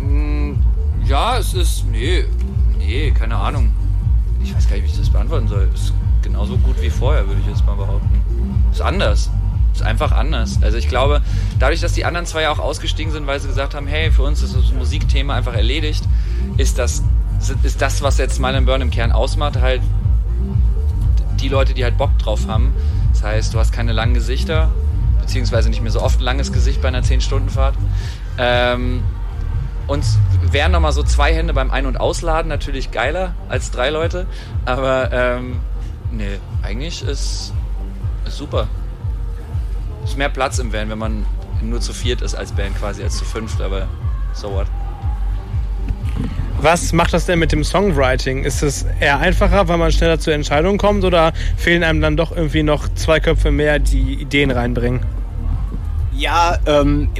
mh, 0.00 0.04
mm, 0.04 0.64
ja, 1.06 1.38
es 1.38 1.54
ist, 1.54 1.86
nee, 1.90 2.26
nee, 2.76 3.10
keine 3.12 3.36
Ahnung. 3.36 3.72
Ich 4.44 4.54
weiß 4.54 4.68
gar 4.68 4.76
nicht, 4.76 4.84
wie 4.84 4.90
ich 4.90 4.98
das 4.98 5.08
beantworten 5.08 5.48
soll. 5.48 5.66
Es 5.72 5.84
ist 5.84 5.94
genauso 6.20 6.58
gut 6.58 6.78
wie 6.82 6.90
vorher, 6.90 7.26
würde 7.26 7.40
ich 7.40 7.46
jetzt 7.46 7.64
mal 7.64 7.74
behaupten. 7.74 8.20
Ist 8.70 8.82
anders 8.82 9.30
einfach 9.82 10.12
anders. 10.12 10.58
Also 10.62 10.78
ich 10.78 10.88
glaube, 10.88 11.22
dadurch, 11.58 11.80
dass 11.80 11.92
die 11.92 12.04
anderen 12.04 12.26
zwei 12.26 12.42
ja 12.42 12.50
auch 12.50 12.58
ausgestiegen 12.58 13.12
sind, 13.12 13.26
weil 13.26 13.40
sie 13.40 13.48
gesagt 13.48 13.74
haben, 13.74 13.86
hey, 13.86 14.10
für 14.10 14.22
uns 14.22 14.42
ist 14.42 14.54
das 14.54 14.72
Musikthema 14.72 15.34
einfach 15.34 15.54
erledigt, 15.54 16.04
ist 16.56 16.78
das, 16.78 17.02
ist 17.62 17.80
das, 17.80 18.02
was 18.02 18.18
jetzt 18.18 18.36
Smile 18.36 18.60
Burn 18.62 18.80
im 18.80 18.90
Kern 18.90 19.12
ausmacht, 19.12 19.60
halt 19.60 19.82
die 21.40 21.48
Leute, 21.48 21.74
die 21.74 21.84
halt 21.84 21.96
Bock 21.96 22.16
drauf 22.18 22.48
haben. 22.48 22.72
Das 23.12 23.22
heißt, 23.22 23.54
du 23.54 23.58
hast 23.58 23.72
keine 23.72 23.92
langen 23.92 24.14
Gesichter, 24.14 24.70
beziehungsweise 25.20 25.68
nicht 25.68 25.82
mehr 25.82 25.92
so 25.92 26.02
oft 26.02 26.20
ein 26.20 26.24
langes 26.24 26.52
Gesicht 26.52 26.82
bei 26.82 26.88
einer 26.88 27.02
10-Stunden-Fahrt. 27.02 27.74
Ähm, 28.38 29.02
und 29.86 30.04
wären 30.52 30.72
nochmal 30.72 30.92
so 30.92 31.02
zwei 31.02 31.34
Hände 31.34 31.54
beim 31.54 31.70
Ein- 31.70 31.86
und 31.86 31.98
Ausladen 31.98 32.48
natürlich 32.48 32.90
geiler 32.90 33.34
als 33.48 33.70
drei 33.70 33.90
Leute. 33.90 34.26
Aber 34.66 35.10
ähm, 35.12 35.60
nee, 36.12 36.38
eigentlich 36.62 37.02
ist, 37.02 37.52
ist 38.26 38.36
super 38.36 38.68
ist 40.08 40.18
mehr 40.18 40.28
Platz 40.28 40.58
im 40.58 40.72
Van, 40.72 40.90
wenn 40.90 40.98
man 40.98 41.26
nur 41.62 41.80
zu 41.80 41.92
viert 41.92 42.22
ist 42.22 42.34
als 42.34 42.52
Band 42.52 42.78
quasi, 42.78 43.02
als 43.02 43.18
zu 43.18 43.24
fünft, 43.24 43.60
aber 43.60 43.88
so 44.32 44.50
what. 44.52 44.66
Was 46.60 46.92
macht 46.92 47.12
das 47.12 47.26
denn 47.26 47.38
mit 47.38 47.52
dem 47.52 47.62
Songwriting? 47.62 48.42
Ist 48.42 48.62
es 48.62 48.84
eher 49.00 49.20
einfacher, 49.20 49.68
weil 49.68 49.78
man 49.78 49.92
schneller 49.92 50.18
zu 50.18 50.32
Entscheidungen 50.32 50.76
kommt 50.78 51.04
oder 51.04 51.32
fehlen 51.56 51.84
einem 51.84 52.00
dann 52.00 52.16
doch 52.16 52.32
irgendwie 52.34 52.64
noch 52.64 52.88
zwei 52.94 53.20
Köpfe 53.20 53.52
mehr, 53.52 53.78
die 53.78 54.14
Ideen 54.14 54.50
reinbringen? 54.50 55.00
Ja, 56.12 56.58
ähm, 56.66 57.10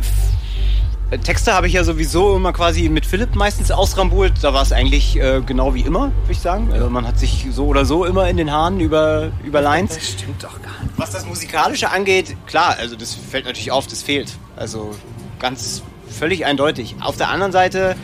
Texte 1.16 1.54
habe 1.54 1.66
ich 1.66 1.72
ja 1.72 1.84
sowieso 1.84 2.36
immer 2.36 2.52
quasi 2.52 2.90
mit 2.90 3.06
Philipp 3.06 3.34
meistens 3.34 3.70
ausrambult. 3.70 4.34
Da 4.42 4.52
war 4.52 4.60
es 4.60 4.72
eigentlich 4.72 5.18
äh, 5.18 5.40
genau 5.40 5.74
wie 5.74 5.80
immer, 5.80 6.12
würde 6.22 6.32
ich 6.32 6.40
sagen. 6.40 6.68
Also 6.70 6.90
man 6.90 7.06
hat 7.06 7.18
sich 7.18 7.46
so 7.50 7.66
oder 7.66 7.86
so 7.86 8.04
immer 8.04 8.28
in 8.28 8.36
den 8.36 8.52
Haaren 8.52 8.78
über, 8.78 9.30
über 9.42 9.62
Lines. 9.62 9.94
Das 9.94 10.10
stimmt 10.10 10.44
doch 10.44 10.60
gar 10.60 10.82
nicht. 10.82 10.98
Was 10.98 11.10
das 11.12 11.24
Musikalische 11.24 11.90
angeht, 11.90 12.36
klar, 12.46 12.76
also 12.78 12.94
das 12.94 13.14
fällt 13.14 13.46
natürlich 13.46 13.72
auf, 13.72 13.86
das 13.86 14.02
fehlt. 14.02 14.36
Also 14.54 14.90
ganz 15.38 15.82
völlig 16.10 16.44
eindeutig. 16.44 16.96
Auf 17.00 17.16
der 17.16 17.30
anderen 17.30 17.52
Seite, 17.52 17.96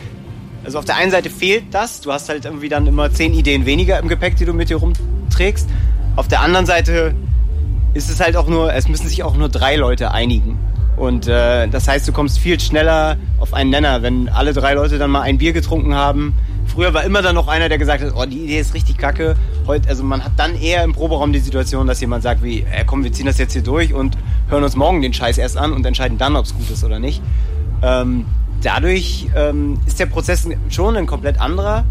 also 0.65 0.79
auf 0.79 0.87
der 0.87 0.97
einen 0.97 1.11
Seite 1.11 1.29
fehlt 1.29 1.65
das. 1.73 2.01
Du 2.01 2.11
hast 2.11 2.31
halt 2.31 2.47
irgendwie 2.47 2.71
dann 2.71 2.87
immer 2.87 3.13
zehn 3.13 3.35
Ideen 3.35 3.67
weniger 3.67 3.99
im 3.99 4.09
Gepäck, 4.09 4.37
die 4.37 4.47
du 4.47 4.55
mit 4.55 4.71
dir 4.71 4.77
rumträgst. 4.77 5.69
Auf 6.17 6.29
der 6.29 6.41
anderen 6.41 6.65
Seite 6.65 7.15
ist 7.93 8.09
es 8.09 8.19
halt 8.21 8.37
auch 8.37 8.47
nur, 8.47 8.73
es 8.73 8.89
müssen 8.89 9.09
sich 9.09 9.23
auch 9.25 9.37
nur 9.37 9.51
drei 9.51 9.77
Leute 9.77 10.11
einigen. 10.11 10.59
Und 10.97 11.27
äh, 11.27 11.67
das 11.69 11.89
heißt, 11.89 12.07
du 12.07 12.13
kommst 12.13 12.39
viel 12.39 12.59
schneller 12.61 13.17
auf 13.41 13.53
einen 13.53 13.71
Nenner, 13.71 14.03
wenn 14.03 14.29
alle 14.29 14.53
drei 14.53 14.75
Leute 14.75 14.99
dann 14.99 15.11
mal 15.11 15.23
ein 15.23 15.39
Bier 15.39 15.53
getrunken 15.53 15.95
haben. 15.95 16.35
Früher 16.67 16.95
war 16.95 17.05
immer 17.05 17.21
dann 17.21 17.35
noch 17.35 17.49
einer, 17.49 17.69
der 17.69 17.79
gesagt 17.79 18.03
hat, 18.03 18.13
oh, 18.17 18.25
die 18.27 18.45
Idee 18.45 18.59
ist 18.61 18.75
richtig 18.75 18.97
kacke. 18.97 19.37
Heute, 19.67 19.89
also 19.89 20.05
man 20.05 20.25
hat 20.25 20.33
dann 20.37 20.55
eher 20.61 20.85
im 20.85 20.93
Proberaum 20.93 21.33
die 21.33 21.41
Situation, 21.41 21.87
dass 21.87 22.01
jemand 22.01 22.23
sagt 22.23 22.43
wie, 22.43 22.61
äh, 22.61 22.85
komm, 22.87 23.05
wir 23.05 23.13
ziehen 23.13 23.27
das 23.27 23.39
jetzt 23.39 23.53
hier 23.53 23.63
durch 23.63 23.93
und 23.93 24.17
hören 24.49 24.63
uns 24.63 24.77
morgen 24.77 25.03
den 25.03 25.13
Scheiß 25.13 25.39
erst 25.39 25.57
an 25.57 25.73
und 25.73 25.85
entscheiden 25.85 26.17
dann, 26.17 26.37
ob 26.37 26.45
es 26.45 26.55
gut 26.55 26.71
ist 26.71 26.85
oder 26.85 26.99
nicht. 26.99 27.23
Ähm, 27.83 28.25
dadurch 28.63 29.27
ähm, 29.37 29.79
ist 29.87 29.99
der 30.01 30.07
Prozess 30.07 30.49
schon 30.69 30.97
ein 30.97 31.07
komplett 31.07 31.41
anderer. 31.41 31.85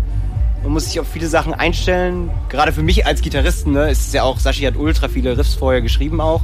Man 0.63 0.71
muss 0.71 0.85
sich 0.85 0.99
auf 0.99 1.07
viele 1.07 1.27
Sachen 1.27 1.53
einstellen. 1.53 2.31
Gerade 2.47 2.71
für 2.71 2.83
mich 2.83 3.05
als 3.05 3.21
Gitarristen 3.21 3.73
ne, 3.73 3.89
ist 3.89 4.07
es 4.07 4.13
ja 4.13 4.23
auch, 4.23 4.39
Sashi 4.39 4.63
hat 4.63 4.77
ultra 4.77 5.09
viele 5.09 5.37
Riffs 5.37 5.55
vorher 5.55 5.81
geschrieben 5.81 6.21
auch. 6.21 6.41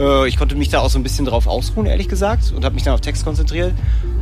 Äh, 0.00 0.28
ich 0.28 0.36
konnte 0.36 0.56
mich 0.56 0.70
da 0.70 0.80
auch 0.80 0.90
so 0.90 0.98
ein 0.98 1.02
bisschen 1.02 1.26
drauf 1.26 1.46
ausruhen, 1.46 1.86
ehrlich 1.86 2.08
gesagt, 2.08 2.52
und 2.56 2.64
habe 2.64 2.74
mich 2.74 2.84
dann 2.84 2.94
auf 2.94 3.00
Text 3.00 3.24
konzentriert. 3.24 3.72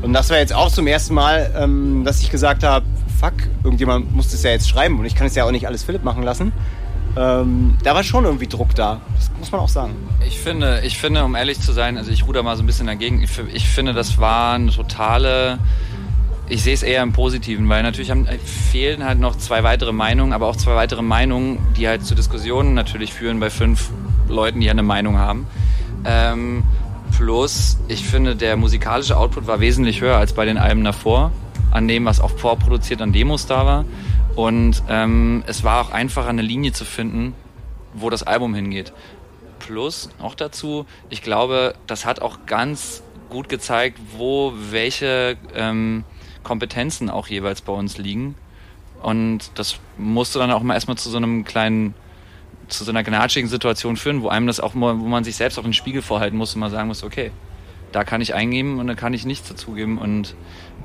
Und 0.03 0.13
das 0.13 0.29
war 0.31 0.39
jetzt 0.39 0.55
auch 0.55 0.71
zum 0.71 0.87
ersten 0.87 1.15
Mal, 1.15 1.55
ähm, 1.57 2.05
dass 2.05 2.21
ich 2.21 2.31
gesagt 2.31 2.65
habe, 2.65 2.85
fuck, 3.19 3.35
irgendjemand 3.65 4.15
muss 4.15 4.31
das 4.31 4.43
ja 4.43 4.51
jetzt 4.51 4.69
schreiben 4.69 4.99
und 4.99 5.07
ich 5.07 5.15
kann 5.15 5.27
es 5.27 5.35
ja 5.35 5.45
auch 5.45 5.51
nicht 5.51 5.67
alles 5.67 5.85
Philipp 5.85 6.05
machen 6.05 6.23
lassen. 6.23 6.53
Ähm, 7.17 7.77
da 7.83 7.95
war 7.95 8.05
schon 8.05 8.25
irgendwie 8.25 8.47
Druck 8.47 8.75
da. 8.75 9.01
Das 9.17 9.31
muss 9.39 9.51
man 9.51 9.61
auch 9.61 9.69
sagen. 9.69 9.95
Ich 10.27 10.39
finde, 10.39 10.83
ich 10.85 10.99
finde, 10.99 11.25
um 11.25 11.35
ehrlich 11.35 11.61
zu 11.61 11.73
sein, 11.73 11.97
also 11.97 12.11
ich 12.11 12.27
ruder 12.27 12.43
mal 12.43 12.57
so 12.57 12.63
ein 12.63 12.67
bisschen 12.67 12.87
dagegen. 12.87 13.23
Ich, 13.23 13.31
ich 13.53 13.69
finde, 13.69 13.93
das 13.93 14.19
war 14.19 14.55
eine 14.55 14.71
totale. 14.71 15.59
Ich 16.51 16.63
sehe 16.63 16.73
es 16.73 16.83
eher 16.83 17.03
im 17.03 17.13
Positiven, 17.13 17.69
weil 17.69 17.83
natürlich 17.83 18.11
haben, 18.11 18.27
fehlen 18.27 19.05
halt 19.05 19.21
noch 19.21 19.37
zwei 19.37 19.65
weitere 19.65 19.93
Meinungen, 19.93 20.33
aber 20.33 20.47
auch 20.47 20.57
zwei 20.57 20.75
weitere 20.75 21.03
Meinungen, 21.03 21.59
die 21.77 21.87
halt 21.87 22.07
zu 22.07 22.15
Diskussionen 22.15 22.73
natürlich 22.73 23.13
führen 23.13 23.39
bei 23.39 23.51
fünf 23.51 23.91
Leuten, 24.29 24.61
die 24.61 24.71
eine 24.71 24.83
Meinung 24.83 25.19
haben. 25.19 25.47
Ähm, 26.07 26.65
plus, 27.17 27.77
ich 27.89 28.05
finde, 28.05 28.35
der 28.35 28.57
musikalische 28.57 29.19
Output 29.19 29.47
war 29.47 29.61
wesentlich 29.61 30.01
höher 30.01 30.17
als 30.17 30.33
bei 30.33 30.47
den 30.47 30.57
Alben 30.57 30.85
davor, 30.85 31.33
an 31.71 31.87
dem, 31.87 32.07
was 32.07 32.19
auch 32.19 32.31
vorproduziert 32.31 33.03
an 33.03 33.13
Demos 33.13 33.47
da 33.47 33.67
war. 33.67 33.85
Und 34.35 34.83
ähm, 34.89 35.43
es 35.47 35.65
war 35.65 35.83
auch 35.83 35.91
einfacher, 35.91 36.29
eine 36.29 36.43
Linie 36.43 36.73
zu 36.73 36.87
finden, 36.87 37.35
wo 37.93 38.09
das 38.09 38.23
Album 38.23 38.55
hingeht. 38.55 38.95
Plus, 39.59 40.09
auch 40.19 40.35
dazu, 40.35 40.87
ich 41.11 41.21
glaube, 41.21 41.75
das 41.87 42.07
hat 42.07 42.23
auch 42.23 42.47
ganz 42.47 43.03
gut 43.29 43.51
gezeigt, 43.51 43.99
wo 44.17 44.55
welche 44.71 45.37
ähm, 45.55 46.05
Kompetenzen 46.43 47.11
auch 47.11 47.29
jeweils 47.29 47.61
bei 47.61 47.73
uns 47.73 47.99
liegen. 47.99 48.35
Und 49.03 49.51
das 49.55 49.79
musste 49.97 50.39
dann 50.39 50.51
auch 50.51 50.63
mal 50.63 50.75
erstmal 50.75 50.99
zu 50.99 51.11
so 51.11 51.17
einem 51.17 51.45
kleinen 51.45 51.95
zu 52.69 52.85
so 52.85 52.91
einer 52.91 53.03
gnatschigen 53.03 53.49
Situation 53.49 53.97
führen, 53.97 54.23
wo 54.23 54.29
einem 54.29 54.47
das 54.47 54.61
auch, 54.61 54.75
wo 54.75 54.93
man 54.93 55.25
sich 55.25 55.37
selbst 55.37 55.59
auch 55.59 55.63
den 55.63 55.73
Spiegel 55.73 56.03
vorhalten 56.03 56.37
muss 56.37 56.55
und 56.55 56.61
mal 56.61 56.71
sagen 56.71 56.89
muss, 56.89 57.03
okay, 57.03 57.31
da 57.93 58.05
kann 58.05 58.21
ich 58.21 58.35
eingeben 58.35 58.79
und 58.79 58.87
da 58.87 58.95
kann 58.95 59.15
ich 59.15 59.25
nichts 59.25 59.49
dazugeben. 59.49 59.99
Und 59.99 60.35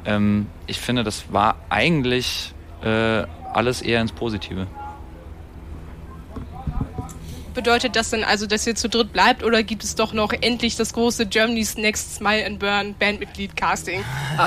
ähm, 0.05 0.47
ich 0.67 0.79
finde, 0.79 1.03
das 1.03 1.31
war 1.33 1.57
eigentlich 1.69 2.53
äh, 2.83 3.23
alles 3.53 3.81
eher 3.81 4.01
ins 4.01 4.11
Positive. 4.11 4.67
Bedeutet 7.53 7.95
das 7.95 8.09
denn 8.09 8.23
also, 8.23 8.47
dass 8.47 8.65
ihr 8.65 8.75
zu 8.75 8.89
dritt 8.89 9.13
bleibt 9.13 9.43
oder 9.43 9.63
gibt 9.63 9.83
es 9.83 9.95
doch 9.95 10.13
noch 10.13 10.33
endlich 10.33 10.75
das 10.75 10.93
große 10.93 11.27
Germany's 11.27 11.77
Next 11.77 12.15
Smile 12.15 12.45
and 12.45 12.59
Burn 12.59 12.95
Bandmitglied 12.95 13.55
Casting? 13.55 14.03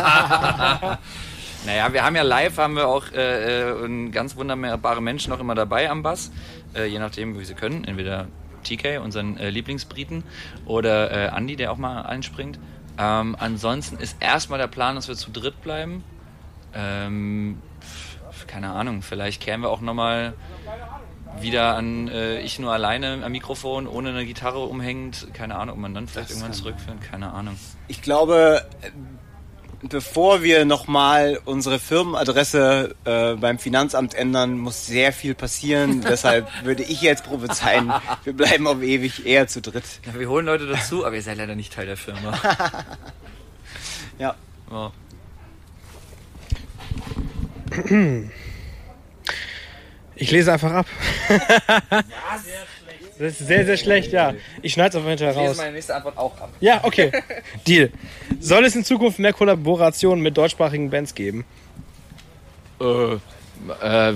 naja, 1.67 1.93
wir 1.93 2.05
haben 2.05 2.17
ja 2.17 2.23
live, 2.23 2.59
haben 2.59 2.75
wir 2.75 2.89
auch 2.89 3.13
äh, 3.13 3.71
äh 3.71 4.09
ganz 4.11 4.37
wunderbare 4.37 5.01
Menschen 5.01 5.31
noch 5.31 5.41
immer 5.41 5.55
dabei 5.55 5.89
am 5.89 6.03
Bass 6.03 6.31
äh, 6.77 6.87
je 6.87 6.99
nachdem, 6.99 7.39
wie 7.39 7.45
sie 7.45 7.55
können. 7.55 7.85
Entweder 7.85 8.29
TK, 8.65 9.01
unseren 9.03 9.37
äh, 9.39 9.51
Lieblingsbriten, 9.51 10.25
oder 10.67 11.11
äh, 11.11 11.37
Andy, 11.37 11.57
der 11.57 11.73
auch 11.73 11.77
mal 11.77 12.03
einspringt. 12.03 12.59
Ähm, 12.99 13.37
ansonsten 13.39 13.97
ist 13.97 14.17
erstmal 14.21 14.59
der 14.59 14.69
Plan, 14.69 14.97
dass 14.97 15.09
wir 15.09 15.17
zu 15.17 15.31
dritt 15.31 15.63
bleiben. 15.63 16.05
Ähm, 16.75 17.61
keine 18.47 18.71
Ahnung, 18.71 19.03
vielleicht 19.03 19.43
kehren 19.43 19.63
wir 19.63 19.71
auch 19.71 19.81
nochmal 19.81 20.35
wieder 21.43 21.75
an 21.76 22.09
äh, 22.09 22.40
ich 22.40 22.59
nur 22.59 22.73
alleine 22.73 23.23
am 23.25 23.33
Mikrofon, 23.33 23.87
ohne 23.87 24.11
eine 24.11 24.26
Gitarre 24.26 24.61
umhängend. 24.64 25.28
Keine 25.33 25.57
Ahnung, 25.57 25.76
ob 25.76 25.81
man 25.81 25.95
dann 25.95 26.09
vielleicht 26.09 26.31
das 26.31 26.37
irgendwann 26.37 26.55
zurückführen, 26.55 27.00
keine 27.00 27.33
Ahnung. 27.33 27.57
Ich 27.88 28.02
glaube, 28.02 28.64
bevor 29.83 30.43
wir 30.43 30.64
nochmal 30.64 31.38
unsere 31.45 31.78
Firmenadresse 31.78 32.95
äh, 33.05 33.35
beim 33.35 33.59
Finanzamt 33.59 34.14
ändern, 34.14 34.59
muss 34.59 34.87
sehr 34.87 35.12
viel 35.12 35.35
passieren. 35.35 36.00
Deshalb 36.09 36.49
würde 36.64 36.83
ich 36.83 37.02
jetzt 37.02 37.25
prophezeien, 37.25 37.93
wir 38.25 38.33
bleiben 38.33 38.66
auf 38.66 38.83
ewig 38.83 39.26
eher 39.26 39.47
zu 39.49 39.61
dritt. 39.61 39.85
Ja, 40.07 40.19
wir 40.19 40.28
holen 40.28 40.47
Leute 40.47 40.66
dazu, 40.66 41.05
aber 41.05 41.16
ihr 41.16 41.23
seid 41.23 41.38
leider 41.38 41.55
nicht 41.55 41.73
Teil 41.73 41.87
der 41.87 41.97
Firma. 41.97 42.38
ja. 44.19 44.35
Oh. 44.71 44.90
Ich 50.17 50.31
lese 50.31 50.53
einfach 50.53 50.73
ab. 50.73 50.87
Das 53.19 53.41
ist 53.41 53.47
sehr, 53.47 53.65
sehr 53.65 53.79
schlecht, 53.79 54.13
ja. 54.13 54.35
Ich 54.61 54.75
schneide 54.75 54.91
es 54.91 54.97
auf 54.97 55.09
jeden 55.09 55.19
Fall 55.19 55.29
raus. 55.29 55.43
Ich 55.43 55.49
lese 55.49 55.63
meine 55.63 55.73
nächste 55.73 55.95
Antwort 55.95 56.19
auch 56.19 56.39
ab. 56.39 56.51
Ja, 56.61 56.81
okay. 56.83 57.11
Deal. 57.67 57.91
Soll 58.41 58.67
es 58.67 58.77
in 58.77 58.85
Zukunft 58.85 59.19
mehr 59.19 59.33
Kollaborationen 59.33 60.23
mit 60.23 60.37
deutschsprachigen 60.37 60.91
Bands 60.91 61.15
geben? 61.15 61.47
Äh, 62.79 63.15
äh, 63.15 64.15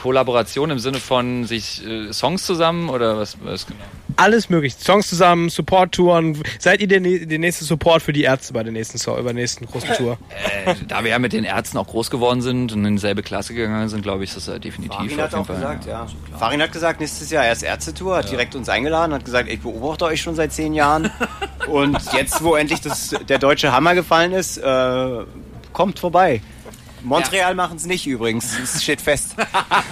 Kollaboration 0.00 0.70
im 0.70 0.78
Sinne 0.78 0.98
von 0.98 1.44
sich 1.44 1.86
äh, 1.86 2.12
Songs 2.12 2.44
zusammen 2.44 2.88
oder 2.88 3.16
was, 3.16 3.36
was 3.42 3.66
genau? 3.66 3.80
Alles 4.16 4.50
möglich. 4.50 4.74
Songs 4.74 5.08
zusammen, 5.08 5.48
Support-Touren. 5.48 6.42
Seid 6.58 6.80
ihr 6.80 6.88
der, 6.88 7.00
der 7.00 7.38
nächste 7.38 7.64
Support 7.64 8.02
für 8.02 8.12
die 8.12 8.22
Ärzte 8.22 8.52
bei 8.52 8.62
der 8.62 8.72
nächsten, 8.72 8.98
bei 9.04 9.22
der 9.22 9.32
nächsten 9.32 9.66
großen 9.66 9.94
Tour? 9.94 10.18
Äh, 10.66 10.74
da 10.88 11.02
wir 11.04 11.10
ja 11.10 11.18
mit 11.18 11.32
den 11.32 11.44
Ärzten 11.44 11.78
auch 11.78 11.86
groß 11.86 12.10
geworden 12.10 12.42
sind 12.42 12.72
und 12.72 12.84
in 12.84 12.96
dieselbe 12.96 13.22
Klasse 13.22 13.54
gegangen 13.54 13.88
sind, 13.88 14.02
glaube 14.02 14.24
ich, 14.24 14.36
ist 14.36 14.48
das 14.48 14.60
definitiv. 14.60 14.96
Farin 14.96 15.20
hat 15.20 15.34
auch 15.34 15.46
Fall, 15.46 15.56
gesagt, 15.56 15.86
ja. 15.86 16.06
ja. 16.32 16.38
Farin 16.38 16.60
hat 16.60 16.72
gesagt, 16.72 17.00
nächstes 17.00 17.30
Jahr 17.30 17.44
erst 17.44 17.62
Ärztetour, 17.62 18.16
hat 18.16 18.24
ja. 18.26 18.32
direkt 18.32 18.54
uns 18.54 18.68
eingeladen, 18.68 19.14
hat 19.14 19.24
gesagt, 19.24 19.48
ich 19.48 19.60
beobachte 19.60 20.04
euch 20.04 20.20
schon 20.20 20.34
seit 20.34 20.52
zehn 20.52 20.74
Jahren. 20.74 21.10
und 21.68 21.98
jetzt, 22.12 22.42
wo 22.42 22.56
endlich 22.56 22.80
das, 22.80 23.14
der 23.28 23.38
deutsche 23.38 23.72
Hammer 23.72 23.94
gefallen 23.94 24.32
ist, 24.32 24.58
äh, 24.58 25.24
kommt 25.72 25.98
vorbei. 25.98 26.42
Montreal 27.02 27.50
ja. 27.50 27.54
machen 27.54 27.76
es 27.76 27.86
nicht 27.86 28.06
übrigens, 28.06 28.58
es 28.58 28.82
steht 28.82 29.00
fest. 29.00 29.36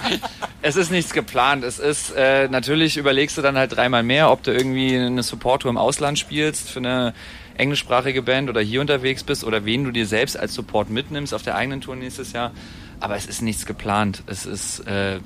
es 0.61 0.75
ist 0.75 0.91
nichts 0.91 1.13
geplant. 1.13 1.63
Es 1.63 1.79
ist 1.79 2.11
äh, 2.11 2.47
natürlich 2.47 2.97
überlegst 2.97 3.37
du 3.37 3.41
dann 3.41 3.57
halt 3.57 3.75
dreimal 3.75 4.03
mehr, 4.03 4.31
ob 4.31 4.43
du 4.43 4.51
irgendwie 4.51 4.97
eine 4.97 5.23
Support-Tour 5.23 5.71
im 5.71 5.77
Ausland 5.77 6.19
spielst 6.19 6.69
für 6.69 6.79
eine 6.79 7.13
englischsprachige 7.57 8.21
Band 8.21 8.49
oder 8.49 8.61
hier 8.61 8.81
unterwegs 8.81 9.23
bist 9.23 9.43
oder 9.43 9.65
wen 9.65 9.83
du 9.83 9.91
dir 9.91 10.05
selbst 10.05 10.37
als 10.37 10.53
Support 10.53 10.89
mitnimmst 10.89 11.33
auf 11.33 11.43
der 11.43 11.55
eigenen 11.55 11.81
Tour 11.81 11.95
nächstes 11.95 12.31
Jahr. 12.31 12.51
Aber 12.99 13.15
es 13.15 13.25
ist 13.25 13.41
nichts 13.41 13.65
geplant. 13.65 14.23
Es 14.27 14.45
ist, 14.45 14.79
äh, 14.87 15.19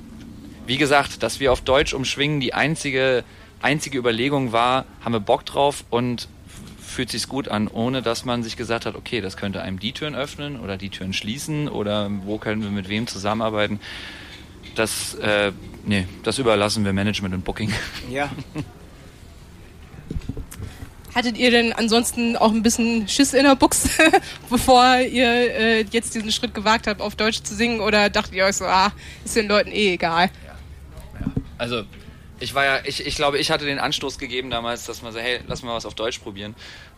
wie 0.66 0.76
gesagt, 0.76 1.22
dass 1.22 1.40
wir 1.40 1.52
auf 1.52 1.60
Deutsch 1.60 1.94
umschwingen, 1.94 2.40
die 2.40 2.54
einzige, 2.54 3.24
einzige 3.62 3.98
Überlegung 3.98 4.52
war, 4.52 4.84
haben 5.04 5.12
wir 5.12 5.20
Bock 5.20 5.44
drauf 5.46 5.84
und 5.90 6.28
fühlt 6.94 7.10
sich 7.10 7.28
gut 7.28 7.48
an, 7.48 7.68
ohne 7.68 8.00
dass 8.00 8.24
man 8.24 8.42
sich 8.42 8.56
gesagt 8.56 8.86
hat, 8.86 8.94
okay, 8.94 9.20
das 9.20 9.36
könnte 9.36 9.60
einem 9.60 9.78
die 9.78 9.92
Türen 9.92 10.14
öffnen 10.14 10.58
oder 10.58 10.76
die 10.76 10.88
Türen 10.88 11.12
schließen 11.12 11.68
oder 11.68 12.10
wo 12.24 12.38
können 12.38 12.62
wir 12.62 12.70
mit 12.70 12.88
wem 12.88 13.06
zusammenarbeiten. 13.06 13.80
Das, 14.74 15.14
äh, 15.16 15.52
nee, 15.84 16.06
das 16.22 16.38
überlassen 16.38 16.84
wir 16.84 16.92
Management 16.92 17.34
und 17.34 17.44
Booking. 17.44 17.72
Ja. 18.10 18.30
Hattet 21.14 21.38
ihr 21.38 21.52
denn 21.52 21.72
ansonsten 21.72 22.36
auch 22.36 22.50
ein 22.50 22.62
bisschen 22.62 23.06
Schiss 23.06 23.34
in 23.34 23.44
der 23.44 23.54
Buchse, 23.54 23.88
bevor 24.50 24.98
ihr 24.98 25.28
äh, 25.28 25.84
jetzt 25.92 26.14
diesen 26.14 26.32
Schritt 26.32 26.54
gewagt 26.54 26.88
habt, 26.88 27.00
auf 27.00 27.14
Deutsch 27.14 27.42
zu 27.42 27.54
singen? 27.54 27.80
Oder 27.80 28.10
dachtet 28.10 28.34
ihr 28.34 28.44
euch 28.44 28.56
so, 28.56 28.64
ah, 28.64 28.90
ist 29.24 29.36
den 29.36 29.46
Leuten 29.46 29.70
eh 29.70 29.94
egal? 29.94 30.30
Ja. 30.44 31.20
ja. 31.20 31.32
Also 31.56 31.84
ich 32.40 32.54
war 32.54 32.64
ja, 32.64 32.78
ich, 32.84 33.06
ich 33.06 33.14
glaube, 33.14 33.38
ich 33.38 33.50
hatte 33.50 33.64
den 33.64 33.78
Anstoß 33.78 34.18
gegeben 34.18 34.50
damals, 34.50 34.84
dass 34.86 35.02
man 35.02 35.12
so, 35.12 35.18
hey, 35.18 35.40
lass 35.46 35.62
mal 35.62 35.74
was 35.74 35.86
auf 35.86 35.94
Deutsch 35.94 36.18
probieren. 36.18 36.54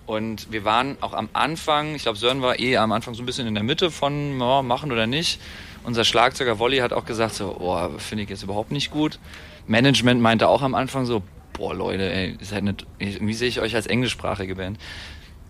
Und 0.07 0.51
wir 0.53 0.65
waren 0.65 0.97
auch 1.01 1.13
am 1.13 1.29
Anfang, 1.33 1.95
ich 1.95 2.03
glaube, 2.03 2.19
Sören 2.19 2.41
war 2.41 2.59
eh 2.59 2.77
am 2.77 2.93
Anfang 2.93 3.15
so 3.15 3.23
ein 3.23 3.27
bisschen 3.27 3.47
in 3.47 3.55
der 3.55 3.65
Mitte 3.65 3.91
von 3.91 4.41
oh, 4.41 4.63
machen 4.63 4.93
oder 4.93 5.07
nicht. 5.07 5.41
Unser 5.85 6.05
Schlagzeuger 6.05 6.59
Wolli 6.59 6.79
hat 6.79 6.93
auch 6.93 7.05
gesagt, 7.05 7.35
so, 7.35 7.57
oh, 7.59 7.99
finde 7.99 8.25
ich 8.25 8.31
jetzt 8.31 8.43
überhaupt 8.43 8.71
nicht 8.71 8.91
gut. 8.91 9.19
Management 9.67 10.21
meinte 10.21 10.49
auch 10.49 10.63
am 10.63 10.75
Anfang 10.75 11.07
so, 11.07 11.23
boah, 11.53 11.75
Leute, 11.75 12.13
ey, 12.13 12.37
seid 12.41 12.65
nicht, 12.65 12.87
wie 12.99 13.35
sehe 13.35 13.49
ich 13.49 13.61
euch 13.61 13.75
als 13.75 13.87
englischsprachige 13.87 14.55
Band? 14.55 14.79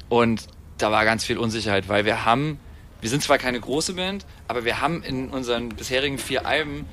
Und 0.09 0.47
da 0.79 0.91
war 0.91 1.05
ganz 1.05 1.25
viel 1.25 1.39
Unsicherheit, 1.39 1.89
weil 1.89 2.05
wir 2.05 2.25
haben, 2.25 2.59
wir 3.01 3.11
sind 3.11 3.23
zwar 3.23 3.39
keine 3.39 3.61
große 3.61 3.95
Band, 3.95 4.25
aber 4.49 4.65
wir 4.65 4.81
haben 4.81 5.03
in 5.03 5.29
unseren 5.29 5.71
bisherigen 5.71 6.19
vier 6.19 6.47
Alben 6.47 6.87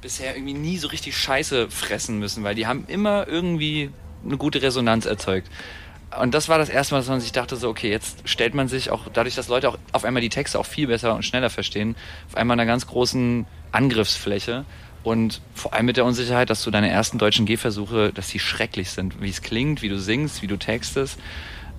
bisher 0.00 0.36
irgendwie 0.36 0.54
nie 0.54 0.78
so 0.78 0.88
richtig 0.88 1.16
Scheiße 1.16 1.70
fressen 1.70 2.18
müssen, 2.18 2.44
weil 2.44 2.54
die 2.54 2.66
haben 2.66 2.84
immer 2.86 3.26
irgendwie 3.26 3.90
eine 4.24 4.36
gute 4.36 4.62
Resonanz 4.62 5.06
erzeugt. 5.06 5.48
Und 6.20 6.32
das 6.32 6.48
war 6.48 6.58
das 6.58 6.70
erste 6.70 6.94
Mal, 6.94 7.00
dass 7.00 7.08
man 7.08 7.20
sich 7.20 7.32
dachte, 7.32 7.56
so, 7.56 7.68
okay, 7.68 7.90
jetzt 7.90 8.26
stellt 8.26 8.54
man 8.54 8.68
sich 8.68 8.90
auch, 8.90 9.08
dadurch, 9.12 9.34
dass 9.34 9.48
Leute 9.48 9.68
auch 9.68 9.78
auf 9.92 10.04
einmal 10.04 10.22
die 10.22 10.30
Texte 10.30 10.58
auch 10.58 10.66
viel 10.66 10.86
besser 10.86 11.14
und 11.14 11.22
schneller 11.22 11.50
verstehen, 11.50 11.96
auf 12.28 12.36
einmal 12.36 12.54
einer 12.54 12.66
ganz 12.66 12.86
großen 12.86 13.46
Angriffsfläche. 13.72 14.64
Und 15.04 15.42
vor 15.54 15.74
allem 15.74 15.86
mit 15.86 15.96
der 15.96 16.04
Unsicherheit, 16.04 16.50
dass 16.50 16.64
du 16.64 16.70
deine 16.70 16.88
ersten 16.88 17.18
deutschen 17.18 17.46
Gehversuche, 17.46 18.12
dass 18.12 18.28
die 18.28 18.38
schrecklich 18.38 18.90
sind, 18.90 19.20
wie 19.20 19.28
es 19.28 19.42
klingt, 19.42 19.82
wie 19.82 19.88
du 19.88 19.98
singst, 19.98 20.42
wie 20.42 20.46
du 20.46 20.56
textest. 20.56 21.18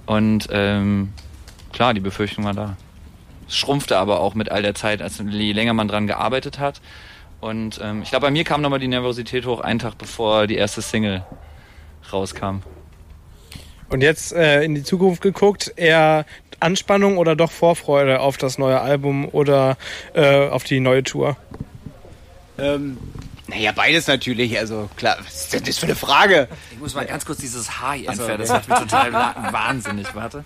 Und 0.05 0.47
ähm, 0.51 1.11
klar, 1.73 1.93
die 1.93 1.99
Befürchtung 1.99 2.45
war 2.45 2.53
da. 2.53 2.77
Es 3.47 3.57
schrumpfte 3.57 3.97
aber 3.97 4.19
auch 4.19 4.35
mit 4.35 4.51
all 4.51 4.61
der 4.61 4.75
Zeit, 4.75 5.01
als 5.01 5.17
je 5.17 5.51
länger 5.53 5.73
man 5.73 5.88
dran 5.88 6.05
gearbeitet 6.05 6.59
hat 6.59 6.81
Und 7.41 7.79
ähm, 7.81 8.01
ich 8.01 8.10
glaube, 8.10 8.27
bei 8.27 8.31
mir 8.31 8.43
kam 8.43 8.62
nochmal 8.62 8.79
die 8.79 8.88
Nervosität 8.88 9.46
hoch, 9.46 9.62
einen 9.62 9.79
Tag 9.79 9.98
bevor 9.98 10.48
die 10.48 10.55
erste 10.55 10.81
Single 10.81 11.24
rauskam. 12.12 12.62
Und 13.89 14.01
jetzt 14.01 14.34
äh, 14.34 14.63
in 14.63 14.75
die 14.75 14.84
Zukunft 14.84 15.22
geguckt, 15.22 15.74
eher 15.75 16.25
Anspannung 16.60 17.17
oder 17.17 17.36
doch 17.36 17.51
Vorfreude 17.51 18.19
auf 18.19 18.38
das 18.38 18.58
neue 18.58 18.81
Album 18.81 19.27
oder 19.29 19.77
äh, 20.13 20.48
auf 20.48 20.63
die 20.63 20.79
neue 20.79 21.03
Tour? 21.03 21.38
Ähm, 22.58 22.98
naja, 23.48 23.72
beides 23.72 24.08
natürlich. 24.08 24.58
Also 24.60 24.89
klar, 24.96 25.17
was 25.24 25.43
ist 25.43 25.53
denn 25.53 25.63
das 25.63 25.77
für 25.77 25.86
eine 25.86 25.96
Frage? 25.96 26.48
Ich 26.72 26.79
muss 26.79 26.93
mal 26.93 27.05
ganz 27.05 27.25
kurz 27.25 27.39
dieses 27.39 27.79
Haar 27.79 27.96
hier 27.96 28.10
entfernen, 28.10 28.39
das 28.39 28.50
macht 28.50 28.69
mich 28.69 28.79
total 28.79 29.13
wahnsinnig. 29.13 30.13
Warte. 30.13 30.43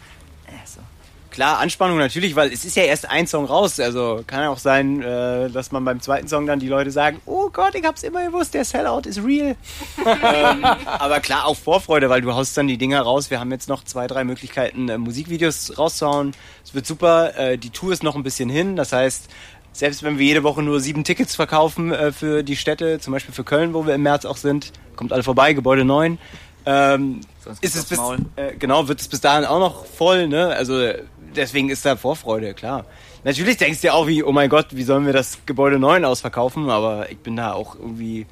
Klar, 1.34 1.58
Anspannung 1.58 1.98
natürlich, 1.98 2.36
weil 2.36 2.54
es 2.54 2.64
ist 2.64 2.76
ja 2.76 2.84
erst 2.84 3.10
ein 3.10 3.26
Song 3.26 3.46
raus. 3.46 3.80
Also 3.80 4.24
kann 4.28 4.42
ja 4.42 4.50
auch 4.52 4.60
sein, 4.60 5.02
äh, 5.02 5.50
dass 5.50 5.72
man 5.72 5.84
beim 5.84 6.00
zweiten 6.00 6.28
Song 6.28 6.46
dann 6.46 6.60
die 6.60 6.68
Leute 6.68 6.92
sagen, 6.92 7.22
oh 7.26 7.50
Gott, 7.50 7.74
ich 7.74 7.84
hab's 7.84 8.04
immer 8.04 8.24
gewusst, 8.24 8.54
der 8.54 8.64
Sellout 8.64 9.02
ist 9.06 9.18
real. 9.18 9.56
ähm, 10.06 10.64
aber 10.86 11.22
klar, 11.22 11.48
auch 11.48 11.58
Vorfreude, 11.58 12.08
weil 12.08 12.22
du 12.22 12.36
haust 12.36 12.56
dann 12.56 12.68
die 12.68 12.78
Dinger 12.78 13.02
raus. 13.02 13.32
Wir 13.32 13.40
haben 13.40 13.52
jetzt 13.52 13.68
noch 13.68 13.84
zwei, 13.84 14.06
drei 14.06 14.24
Möglichkeiten, 14.24 14.88
äh, 14.90 15.00
Musikvideos 15.00 15.76
rauszuhauen. 15.76 16.36
Es 16.64 16.76
wird 16.76 16.86
super. 16.86 17.36
Äh, 17.36 17.58
die 17.58 17.72
Tour 17.72 17.94
ist 17.94 18.04
noch 18.04 18.16
ein 18.16 18.22
bisschen 18.22 18.50
hin. 18.50 18.76
Das 18.76 18.94
heißt, 18.94 19.28
selbst 19.72 20.04
wenn 20.04 20.20
wir 20.20 20.28
jede 20.28 20.44
Woche 20.44 20.62
nur 20.62 20.80
sieben 20.82 21.04
Tickets 21.04 21.36
verkaufen 21.36 21.92
äh, 21.92 22.12
für 22.12 22.44
die 22.44 22.56
Städte, 22.56 23.00
zum 23.00 23.12
Beispiel 23.12 23.34
für 23.34 23.44
Köln, 23.44 23.74
wo 23.74 23.88
wir 23.88 23.96
im 23.96 24.04
März 24.04 24.26
auch 24.26 24.38
sind, 24.38 24.72
kommt 24.96 25.12
alle 25.12 25.24
vorbei, 25.24 25.54
Gebäude 25.54 25.84
9. 25.84 26.20
Ähm, 26.66 27.22
ist 27.62 27.76
es 27.76 27.86
bis, 27.86 28.00
äh, 28.36 28.56
genau, 28.58 28.88
wird 28.88 29.02
es 29.02 29.08
bis 29.08 29.20
dahin 29.20 29.46
auch 29.46 29.60
noch 29.60 29.86
voll, 29.86 30.28
ne? 30.28 30.48
Also 30.48 30.94
deswegen 31.36 31.70
ist 31.70 31.86
da 31.86 31.96
Vorfreude, 31.96 32.54
klar. 32.54 32.86
Natürlich 33.24 33.58
denkst 33.58 33.82
du 33.82 33.88
ja 33.88 33.94
auch 33.94 34.08
wie, 34.08 34.24
oh 34.24 34.32
mein 34.32 34.50
Gott, 34.50 34.68
wie 34.72 34.84
sollen 34.84 35.06
wir 35.06 35.14
das 35.14 35.40
Gebäude 35.46 35.80
9 35.80 36.04
ausverkaufen? 36.06 36.70
Aber 36.70 37.10
ich 37.10 37.18
bin 37.20 37.36
da 37.36 37.54
auch 37.54 37.76
irgendwie, 37.76 38.26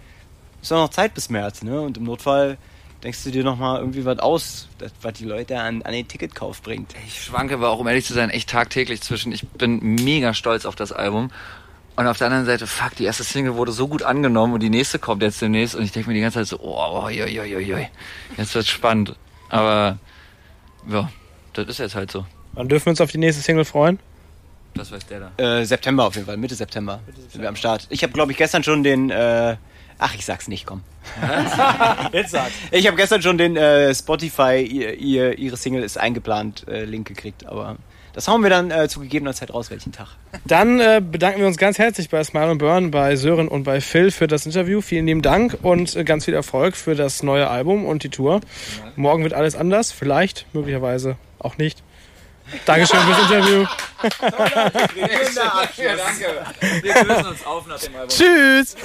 ist 0.62 0.72
doch 0.72 0.77
noch 0.77 0.89
Zeit 0.89 1.13
bis 1.13 1.29
März, 1.29 1.63
ne? 1.63 1.79
Und 1.81 1.98
im 1.98 2.03
Notfall 2.03 2.58
denkst 3.03 3.24
du 3.24 3.31
dir 3.31 3.43
nochmal 3.43 3.79
irgendwie 3.79 4.05
was 4.05 4.20
aus, 4.20 4.67
was 5.01 5.13
die 5.13 5.25
Leute 5.25 5.60
an, 5.60 5.81
an 5.81 5.93
den 5.93 6.08
Ticketkauf 6.08 6.62
bringt. 6.62 6.93
Ich 7.08 7.24
schwanke 7.24 7.55
aber 7.55 7.70
auch, 7.70 7.79
um 7.79 7.88
ehrlich 7.88 8.05
zu 8.05 8.13
sein, 8.13 8.29
echt 8.29 8.50
tagtäglich 8.50 9.01
zwischen. 9.01 9.31
Ich 9.31 9.48
bin 9.48 9.79
mega 9.79 10.34
stolz 10.34 10.65
auf 10.65 10.75
das 10.75 10.91
Album. 10.91 11.31
Und 11.96 12.08
auf 12.08 12.17
der 12.17 12.27
anderen 12.27 12.46
Seite, 12.46 12.67
fuck, 12.67 12.96
die 12.96 13.03
erste 13.03 13.24
Single 13.24 13.55
wurde 13.55 13.72
so 13.74 13.88
gut 13.88 14.01
angenommen 14.01 14.53
und 14.53 14.63
die 14.63 14.70
nächste 14.70 14.98
kommt 14.98 15.22
jetzt 15.22 15.41
demnächst 15.41 15.75
und 15.75 15.84
ich 15.84 15.91
denke 15.91 16.10
mir 16.10 16.15
die 16.15 16.22
ganze 16.22 16.39
Zeit 16.39 16.48
so, 16.48 16.60
oh, 16.60 17.03
oi, 17.03 17.22
oi, 17.22 17.39
oi, 17.39 17.74
oi. 17.74 17.89
jetzt 18.38 18.55
wird's 18.55 18.70
spannend. 18.70 19.15
Aber 19.50 20.00
ja, 20.89 21.10
das 21.53 21.67
ist 21.67 21.79
jetzt 21.79 21.96
halt 21.96 22.12
so. 22.12 22.25
Wann 22.53 22.67
dürfen 22.67 22.88
wir 22.88 22.89
uns 22.91 23.01
auf 23.01 23.12
die 23.12 23.17
nächste 23.17 23.41
Single 23.41 23.65
freuen? 23.65 24.00
Das 24.74 24.91
weiß 24.91 25.05
der 25.08 25.31
da. 25.36 25.60
Äh, 25.60 25.65
September 25.65 26.05
auf 26.05 26.15
jeden 26.15 26.27
Fall, 26.27 26.38
Mitte 26.38 26.55
September, 26.55 27.00
Mitte 27.05 27.22
September. 27.22 27.31
sind 27.31 27.41
wir 27.41 27.50
am 27.50 27.55
Start. 27.55 27.88
Ich 27.89 28.03
habe, 28.03 28.13
glaube 28.13 28.31
ich, 28.31 28.38
gestern 28.38 28.63
schon 28.63 28.84
den, 28.84 29.10
äh, 29.10 29.58
ach, 29.98 30.15
ich 30.15 30.25
sag's 30.25 30.48
nicht, 30.48 30.65
komm. 30.65 30.81
Jetzt 32.13 32.31
sag's. 32.31 32.53
Ich 32.72 32.88
habe 32.88 32.96
gestern 32.96 33.22
schon 33.22 33.38
den 33.38 33.58
äh, 33.58 33.93
Spotify, 33.93 34.62
ihr, 34.62 34.93
ihr, 34.98 35.38
ihre 35.38 35.58
Single 35.58 35.84
ist 35.84 35.98
eingeplant, 35.98 36.67
äh, 36.67 36.86
Link 36.86 37.08
gekriegt, 37.08 37.46
aber 37.46 37.77
das 38.13 38.27
hauen 38.27 38.43
wir 38.43 38.50
dann 38.50 38.72
äh, 38.72 38.88
zu 38.89 39.00
gegebener 39.00 39.34
Zeit 39.34 39.53
raus, 39.53 39.72
welchen 39.72 39.91
Tag. 39.91 40.08
Dann 40.46 40.79
äh, 40.79 41.01
bedanken 41.01 41.39
wir 41.39 41.48
uns 41.48 41.58
ganz 41.58 41.77
herzlich 41.77 42.10
bei 42.10 42.24
Smile 42.24 42.55
Burn, 42.55 42.91
bei 42.91 43.15
Sören 43.15 43.48
und 43.48 43.63
bei 43.63 43.79
Phil 43.81 44.12
für 44.12 44.27
das 44.27 44.46
Interview. 44.46 44.81
Vielen 44.81 45.05
lieben 45.05 45.22
Dank 45.22 45.58
und 45.62 45.96
äh, 45.96 46.03
ganz 46.03 46.25
viel 46.25 46.34
Erfolg 46.34 46.75
für 46.75 46.96
das 46.96 47.24
neue 47.24 47.50
Album 47.50 47.86
und 47.86 48.03
die 48.03 48.10
Tour. 48.10 48.41
Morgen 48.96 49.24
wird 49.24 49.34
alles 49.34 49.55
anders, 49.55 49.91
vielleicht, 49.91 50.46
möglicherweise 50.53 51.17
auch 51.39 51.58
nicht. 51.58 51.84
Dankeschön 52.65 53.00
fürs 53.01 53.20
Interview. 53.20 53.65
ja, 55.77 55.96
danke. 55.96 56.46
Wir 56.81 57.03
lösen 57.03 57.27
uns 57.27 57.46
auf 57.46 57.67
nach 57.67 57.79
dem 57.79 57.96
Album. 57.96 58.10
Tschüss. 58.10 58.75